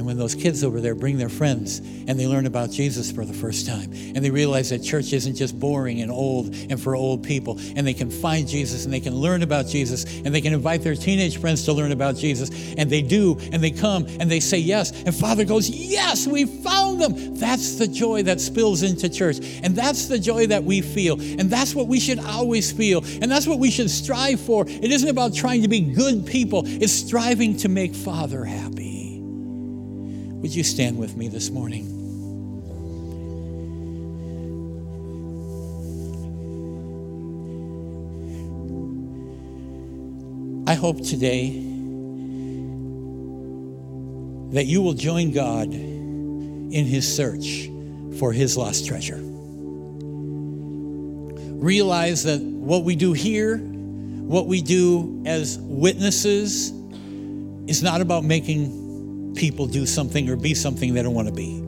And 0.00 0.06
when 0.06 0.16
those 0.16 0.34
kids 0.34 0.64
over 0.64 0.80
there 0.80 0.94
bring 0.94 1.18
their 1.18 1.28
friends 1.28 1.80
and 1.80 2.18
they 2.18 2.26
learn 2.26 2.46
about 2.46 2.70
Jesus 2.70 3.12
for 3.12 3.26
the 3.26 3.34
first 3.34 3.66
time, 3.66 3.92
and 3.92 4.24
they 4.24 4.30
realize 4.30 4.70
that 4.70 4.78
church 4.78 5.12
isn't 5.12 5.34
just 5.34 5.60
boring 5.60 6.00
and 6.00 6.10
old 6.10 6.54
and 6.54 6.80
for 6.80 6.96
old 6.96 7.22
people, 7.22 7.60
and 7.76 7.86
they 7.86 7.92
can 7.92 8.10
find 8.10 8.48
Jesus 8.48 8.86
and 8.86 8.94
they 8.94 9.00
can 9.00 9.14
learn 9.14 9.42
about 9.42 9.66
Jesus 9.66 10.06
and 10.24 10.34
they 10.34 10.40
can 10.40 10.54
invite 10.54 10.80
their 10.80 10.94
teenage 10.94 11.38
friends 11.38 11.66
to 11.66 11.74
learn 11.74 11.92
about 11.92 12.16
Jesus, 12.16 12.48
and 12.78 12.88
they 12.88 13.02
do, 13.02 13.36
and 13.52 13.62
they 13.62 13.70
come 13.70 14.06
and 14.18 14.30
they 14.30 14.40
say 14.40 14.56
yes, 14.56 14.90
and 15.02 15.14
Father 15.14 15.44
goes, 15.44 15.68
Yes, 15.68 16.26
we 16.26 16.46
found 16.46 17.02
them. 17.02 17.34
That's 17.34 17.76
the 17.76 17.86
joy 17.86 18.22
that 18.22 18.40
spills 18.40 18.82
into 18.82 19.10
church, 19.10 19.36
and 19.62 19.76
that's 19.76 20.06
the 20.06 20.18
joy 20.18 20.46
that 20.46 20.64
we 20.64 20.80
feel, 20.80 21.20
and 21.20 21.50
that's 21.50 21.74
what 21.74 21.88
we 21.88 22.00
should 22.00 22.20
always 22.20 22.72
feel, 22.72 23.04
and 23.20 23.30
that's 23.30 23.46
what 23.46 23.58
we 23.58 23.70
should 23.70 23.90
strive 23.90 24.40
for. 24.40 24.64
It 24.66 24.90
isn't 24.90 25.10
about 25.10 25.34
trying 25.34 25.60
to 25.60 25.68
be 25.68 25.82
good 25.82 26.24
people, 26.24 26.62
it's 26.64 26.90
striving 26.90 27.58
to 27.58 27.68
make 27.68 27.94
Father 27.94 28.46
happy. 28.46 28.99
Would 30.40 30.54
you 30.54 30.64
stand 30.64 30.96
with 30.96 31.16
me 31.18 31.28
this 31.28 31.50
morning? 31.50 31.84
I 40.66 40.72
hope 40.72 41.04
today 41.04 41.50
that 44.52 44.64
you 44.64 44.80
will 44.80 44.94
join 44.94 45.32
God 45.32 45.70
in 45.74 46.86
his 46.86 47.06
search 47.14 47.68
for 48.18 48.32
his 48.32 48.56
lost 48.56 48.86
treasure. 48.86 49.20
Realize 51.58 52.22
that 52.22 52.40
what 52.40 52.84
we 52.84 52.96
do 52.96 53.12
here, 53.12 53.58
what 53.58 54.46
we 54.46 54.62
do 54.62 55.22
as 55.26 55.58
witnesses, 55.58 56.70
is 57.66 57.82
not 57.82 58.00
about 58.00 58.24
making 58.24 58.79
people 59.34 59.66
do 59.66 59.86
something 59.86 60.28
or 60.28 60.36
be 60.36 60.54
something 60.54 60.94
they 60.94 61.02
don't 61.02 61.14
want 61.14 61.28
to 61.28 61.34
be. 61.34 61.62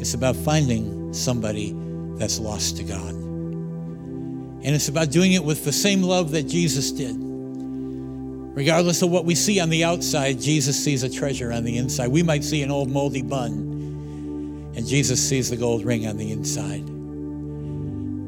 It's 0.00 0.14
about 0.14 0.36
finding 0.36 1.12
somebody 1.12 1.74
that's 2.16 2.38
lost 2.38 2.76
to 2.78 2.84
God. 2.84 3.10
And 3.10 4.74
it's 4.74 4.88
about 4.88 5.10
doing 5.10 5.32
it 5.32 5.44
with 5.44 5.64
the 5.64 5.72
same 5.72 6.02
love 6.02 6.32
that 6.32 6.44
Jesus 6.44 6.90
did. 6.90 7.16
Regardless 7.16 9.02
of 9.02 9.10
what 9.10 9.24
we 9.24 9.34
see 9.36 9.60
on 9.60 9.70
the 9.70 9.84
outside, 9.84 10.40
Jesus 10.40 10.82
sees 10.82 11.04
a 11.04 11.08
treasure 11.10 11.52
on 11.52 11.62
the 11.62 11.76
inside. 11.76 12.08
We 12.08 12.24
might 12.24 12.42
see 12.42 12.62
an 12.62 12.70
old 12.70 12.90
moldy 12.90 13.22
bun, 13.22 14.72
and 14.74 14.84
Jesus 14.84 15.26
sees 15.26 15.50
the 15.50 15.56
gold 15.56 15.84
ring 15.84 16.08
on 16.08 16.16
the 16.16 16.32
inside. 16.32 16.82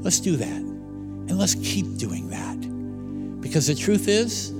Let's 0.05 0.21
do 0.21 0.37
that. 0.37 0.47
And 0.49 1.37
let's 1.39 1.57
keep 1.57 1.97
doing 1.97 2.31
that. 2.31 2.61
Because 3.41 3.67
the 3.67 3.75
truth 3.75 4.07
is, 4.07 4.51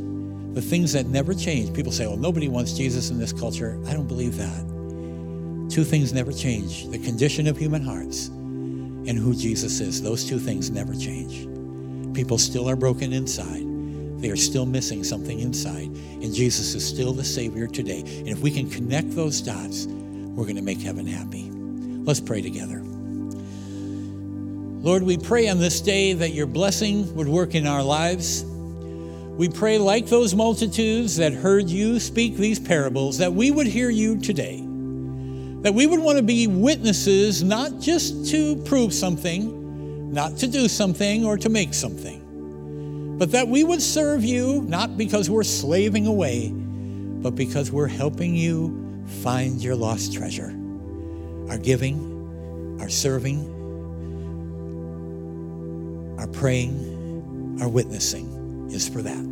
the 0.55 0.63
things 0.63 0.93
that 0.93 1.07
never 1.07 1.33
change. 1.35 1.75
People 1.75 1.93
say, 1.93 2.07
well, 2.07 2.17
nobody 2.17 2.49
wants 2.49 2.73
Jesus 2.73 3.11
in 3.11 3.19
this 3.19 3.33
culture. 3.33 3.81
I 3.87 3.93
don't 3.93 4.09
believe 4.09 4.37
that. 4.37 5.71
Two 5.71 5.85
things 5.85 6.13
never 6.13 6.33
change 6.33 6.89
the 6.89 6.99
condition 6.99 7.47
of 7.47 7.57
human 7.57 7.83
hearts 7.83 8.27
and 8.27 9.17
who 9.17 9.35
Jesus 9.35 9.81
is. 9.81 10.03
Those 10.03 10.25
two 10.25 10.39
things 10.39 10.71
never 10.71 10.95
change. 10.95 11.47
People 12.15 12.39
still 12.39 12.69
are 12.69 12.77
broken 12.77 13.13
inside. 13.13 13.65
They 14.21 14.31
are 14.31 14.37
still 14.37 14.67
missing 14.67 15.05
something 15.05 15.39
inside. 15.39 15.87
And 15.87 16.35
Jesus 16.35 16.75
is 16.75 16.87
still 16.87 17.13
the 17.13 17.25
Savior 17.25 17.67
today. 17.69 18.01
And 18.01 18.29
if 18.29 18.41
we 18.41 18.51
can 18.51 18.69
connect 18.69 19.13
those 19.13 19.41
dots, 19.41 19.87
we're 19.87 20.45
going 20.45 20.57
to 20.57 20.63
make 20.63 20.81
heaven 20.81 21.07
happy. 21.07 21.49
Let's 22.05 22.21
pray 22.21 22.43
together. 22.43 22.83
Lord, 24.83 25.03
we 25.05 25.19
pray 25.19 25.49
on 25.49 25.59
this 25.59 25.81
day 25.81 26.15
that 26.15 26.31
your 26.31 26.47
blessing 26.47 27.15
would 27.15 27.29
work 27.29 27.55
in 27.55 27.67
our 27.67 27.83
lives. 27.83 28.45
We 29.41 29.49
pray, 29.49 29.79
like 29.79 30.05
those 30.05 30.35
multitudes 30.35 31.17
that 31.17 31.33
heard 31.33 31.71
you 31.71 31.99
speak 31.99 32.37
these 32.37 32.61
parables, 32.61 33.17
that 33.17 33.33
we 33.33 33.51
would 33.51 33.67
hear 33.67 33.89
you 33.89 34.19
today. 34.19 34.59
That 35.63 35.73
we 35.73 35.87
would 35.87 35.99
want 35.99 36.19
to 36.19 36.23
be 36.23 36.47
witnesses, 36.47 37.43
not 37.43 37.79
just 37.81 38.29
to 38.33 38.57
prove 38.65 38.93
something, 38.93 40.13
not 40.13 40.37
to 40.37 40.47
do 40.47 40.69
something 40.69 41.25
or 41.25 41.39
to 41.39 41.49
make 41.49 41.73
something, 41.73 43.17
but 43.19 43.33
that 43.33 43.49
we 43.49 43.65
would 43.65 43.81
serve 43.81 44.23
you 44.23 44.61
not 44.69 44.99
because 44.99 45.31
we're 45.31 45.43
slaving 45.43 46.07
away, 46.07 46.51
but 46.51 47.35
because 47.35 47.73
we're 47.73 47.87
helping 47.87 48.37
you 48.37 49.03
find 49.23 49.65
your 49.65 49.75
lost 49.75 50.13
treasure. 50.13 50.55
Our 51.49 51.57
giving, 51.57 52.77
our 52.79 52.91
serving, 52.91 53.41
our 56.19 56.27
praying, 56.27 57.59
our 57.63 57.69
witnessing 57.71 58.40
is 58.71 58.89
for 58.89 59.03
that. 59.03 59.25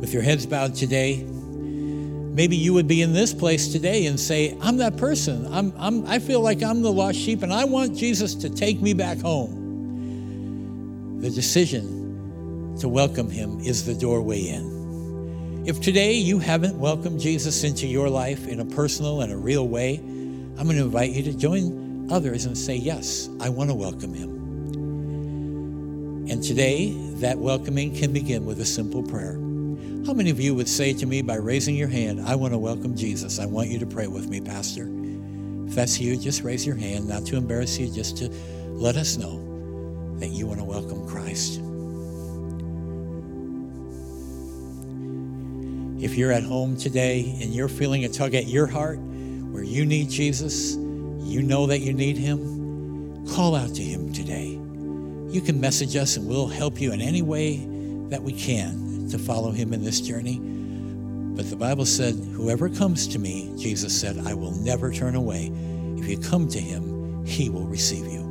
With 0.00 0.12
your 0.12 0.22
heads 0.22 0.46
bowed 0.46 0.74
today, 0.74 1.24
maybe 1.24 2.56
you 2.56 2.74
would 2.74 2.86
be 2.86 3.02
in 3.02 3.12
this 3.12 3.32
place 3.32 3.72
today 3.72 4.06
and 4.06 4.20
say, 4.20 4.56
I'm 4.60 4.76
that 4.78 4.96
person. 4.96 5.52
I'm, 5.52 5.72
I'm, 5.76 6.06
I 6.06 6.18
feel 6.18 6.40
like 6.40 6.62
I'm 6.62 6.82
the 6.82 6.92
lost 6.92 7.18
sheep 7.18 7.42
and 7.42 7.52
I 7.52 7.64
want 7.64 7.96
Jesus 7.96 8.34
to 8.36 8.50
take 8.50 8.80
me 8.80 8.94
back 8.94 9.18
home. 9.18 11.20
The 11.20 11.30
decision 11.30 12.76
to 12.78 12.88
welcome 12.88 13.30
him 13.30 13.58
is 13.60 13.86
the 13.86 13.94
doorway 13.94 14.48
in. 14.48 15.64
If 15.66 15.80
today 15.80 16.12
you 16.12 16.38
haven't 16.38 16.78
welcomed 16.78 17.18
Jesus 17.18 17.64
into 17.64 17.88
your 17.88 18.08
life 18.08 18.46
in 18.46 18.60
a 18.60 18.64
personal 18.64 19.22
and 19.22 19.32
a 19.32 19.36
real 19.36 19.66
way, 19.66 19.96
I'm 19.96 20.64
going 20.64 20.76
to 20.76 20.84
invite 20.84 21.10
you 21.10 21.24
to 21.24 21.36
join 21.36 22.10
others 22.10 22.44
and 22.44 22.56
say, 22.56 22.76
Yes, 22.76 23.28
I 23.40 23.48
want 23.48 23.70
to 23.70 23.74
welcome 23.74 24.14
him. 24.14 24.35
And 26.28 26.42
today, 26.42 26.92
that 27.20 27.38
welcoming 27.38 27.94
can 27.94 28.12
begin 28.12 28.44
with 28.44 28.60
a 28.60 28.64
simple 28.64 29.00
prayer. 29.00 29.34
How 30.04 30.12
many 30.12 30.28
of 30.30 30.40
you 30.40 30.56
would 30.56 30.68
say 30.68 30.92
to 30.92 31.06
me 31.06 31.22
by 31.22 31.36
raising 31.36 31.76
your 31.76 31.86
hand, 31.86 32.20
I 32.20 32.34
want 32.34 32.52
to 32.52 32.58
welcome 32.58 32.96
Jesus? 32.96 33.38
I 33.38 33.46
want 33.46 33.68
you 33.68 33.78
to 33.78 33.86
pray 33.86 34.08
with 34.08 34.28
me, 34.28 34.40
Pastor. 34.40 34.90
If 35.68 35.76
that's 35.76 36.00
you, 36.00 36.16
just 36.16 36.42
raise 36.42 36.66
your 36.66 36.74
hand, 36.74 37.08
not 37.08 37.26
to 37.26 37.36
embarrass 37.36 37.78
you, 37.78 37.88
just 37.88 38.16
to 38.18 38.28
let 38.70 38.96
us 38.96 39.16
know 39.16 39.38
that 40.18 40.30
you 40.30 40.48
want 40.48 40.58
to 40.58 40.64
welcome 40.64 41.06
Christ. 41.06 41.60
If 46.02 46.16
you're 46.16 46.32
at 46.32 46.42
home 46.42 46.76
today 46.76 47.38
and 47.40 47.54
you're 47.54 47.68
feeling 47.68 48.04
a 48.04 48.08
tug 48.08 48.34
at 48.34 48.48
your 48.48 48.66
heart 48.66 48.98
where 48.98 49.62
you 49.62 49.86
need 49.86 50.10
Jesus, 50.10 50.74
you 50.74 51.40
know 51.40 51.66
that 51.66 51.78
you 51.78 51.92
need 51.92 52.16
Him, 52.16 53.26
call 53.28 53.54
out 53.54 53.72
to 53.76 53.82
Him 53.82 54.12
today 54.12 54.55
you 55.36 55.42
can 55.42 55.60
message 55.60 55.96
us 55.96 56.16
and 56.16 56.26
we'll 56.26 56.46
help 56.46 56.80
you 56.80 56.94
in 56.94 57.02
any 57.02 57.20
way 57.20 57.58
that 58.08 58.22
we 58.22 58.32
can 58.32 59.06
to 59.10 59.18
follow 59.18 59.50
him 59.50 59.74
in 59.74 59.84
this 59.84 60.00
journey. 60.00 60.38
But 60.38 61.50
the 61.50 61.56
Bible 61.56 61.84
said, 61.84 62.14
Whoever 62.32 62.70
comes 62.70 63.06
to 63.08 63.18
me, 63.18 63.52
Jesus 63.58 64.00
said, 64.00 64.16
I 64.26 64.32
will 64.32 64.52
never 64.52 64.90
turn 64.90 65.14
away. 65.14 65.52
If 65.98 66.08
you 66.08 66.16
come 66.16 66.48
to 66.48 66.58
him, 66.58 67.22
he 67.26 67.50
will 67.50 67.66
receive 67.66 68.06
you. 68.06 68.22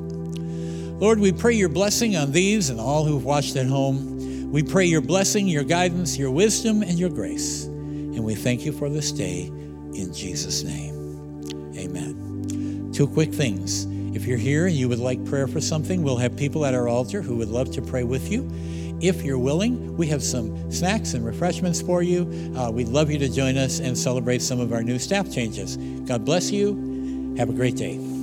Lord, 0.99 1.19
we 1.19 1.31
pray 1.31 1.53
your 1.53 1.69
blessing 1.69 2.15
on 2.15 2.31
these 2.31 2.71
and 2.71 2.79
all 2.79 3.05
who've 3.05 3.23
watched 3.23 3.55
at 3.55 3.67
home. 3.67 4.51
We 4.51 4.63
pray 4.63 4.85
your 4.85 5.01
blessing, 5.01 5.47
your 5.47 5.63
guidance, 5.63 6.17
your 6.17 6.31
wisdom, 6.31 6.81
and 6.81 6.97
your 6.97 7.11
grace. 7.11 7.65
And 7.65 8.23
we 8.23 8.33
thank 8.33 8.65
you 8.65 8.71
for 8.71 8.89
this 8.89 9.11
day 9.11 9.43
in 9.43 10.11
Jesus' 10.11 10.63
name. 10.63 10.95
Amen. 11.77 12.89
Two 12.93 13.05
quick 13.07 13.31
things. 13.31 13.85
If 14.15 14.25
you're 14.25 14.37
here 14.37 14.67
and 14.67 14.75
you 14.75 14.87
would 14.87 14.99
like 14.99 15.23
prayer 15.25 15.45
for 15.45 15.59
something, 15.59 16.01
we'll 16.01 16.15
have 16.15 16.37
people 16.37 16.65
at 16.65 16.73
our 16.73 16.87
altar 16.87 17.21
who 17.21 17.35
would 17.35 17.49
love 17.49 17.71
to 17.71 17.81
pray 17.81 18.03
with 18.03 18.31
you. 18.31 18.49
If 19.01 19.23
you're 19.23 19.37
willing, 19.37 19.97
we 19.97 20.07
have 20.07 20.23
some 20.23 20.71
snacks 20.71 21.15
and 21.15 21.25
refreshments 21.25 21.81
for 21.81 22.01
you. 22.01 22.53
Uh, 22.57 22.71
we'd 22.71 22.87
love 22.87 23.11
you 23.11 23.19
to 23.19 23.27
join 23.27 23.57
us 23.57 23.79
and 23.79 23.97
celebrate 23.97 24.41
some 24.41 24.61
of 24.61 24.71
our 24.71 24.83
new 24.83 24.99
staff 24.99 25.29
changes. 25.29 25.75
God 26.07 26.23
bless 26.23 26.49
you. 26.49 27.35
Have 27.37 27.49
a 27.49 27.53
great 27.53 27.75
day. 27.75 28.14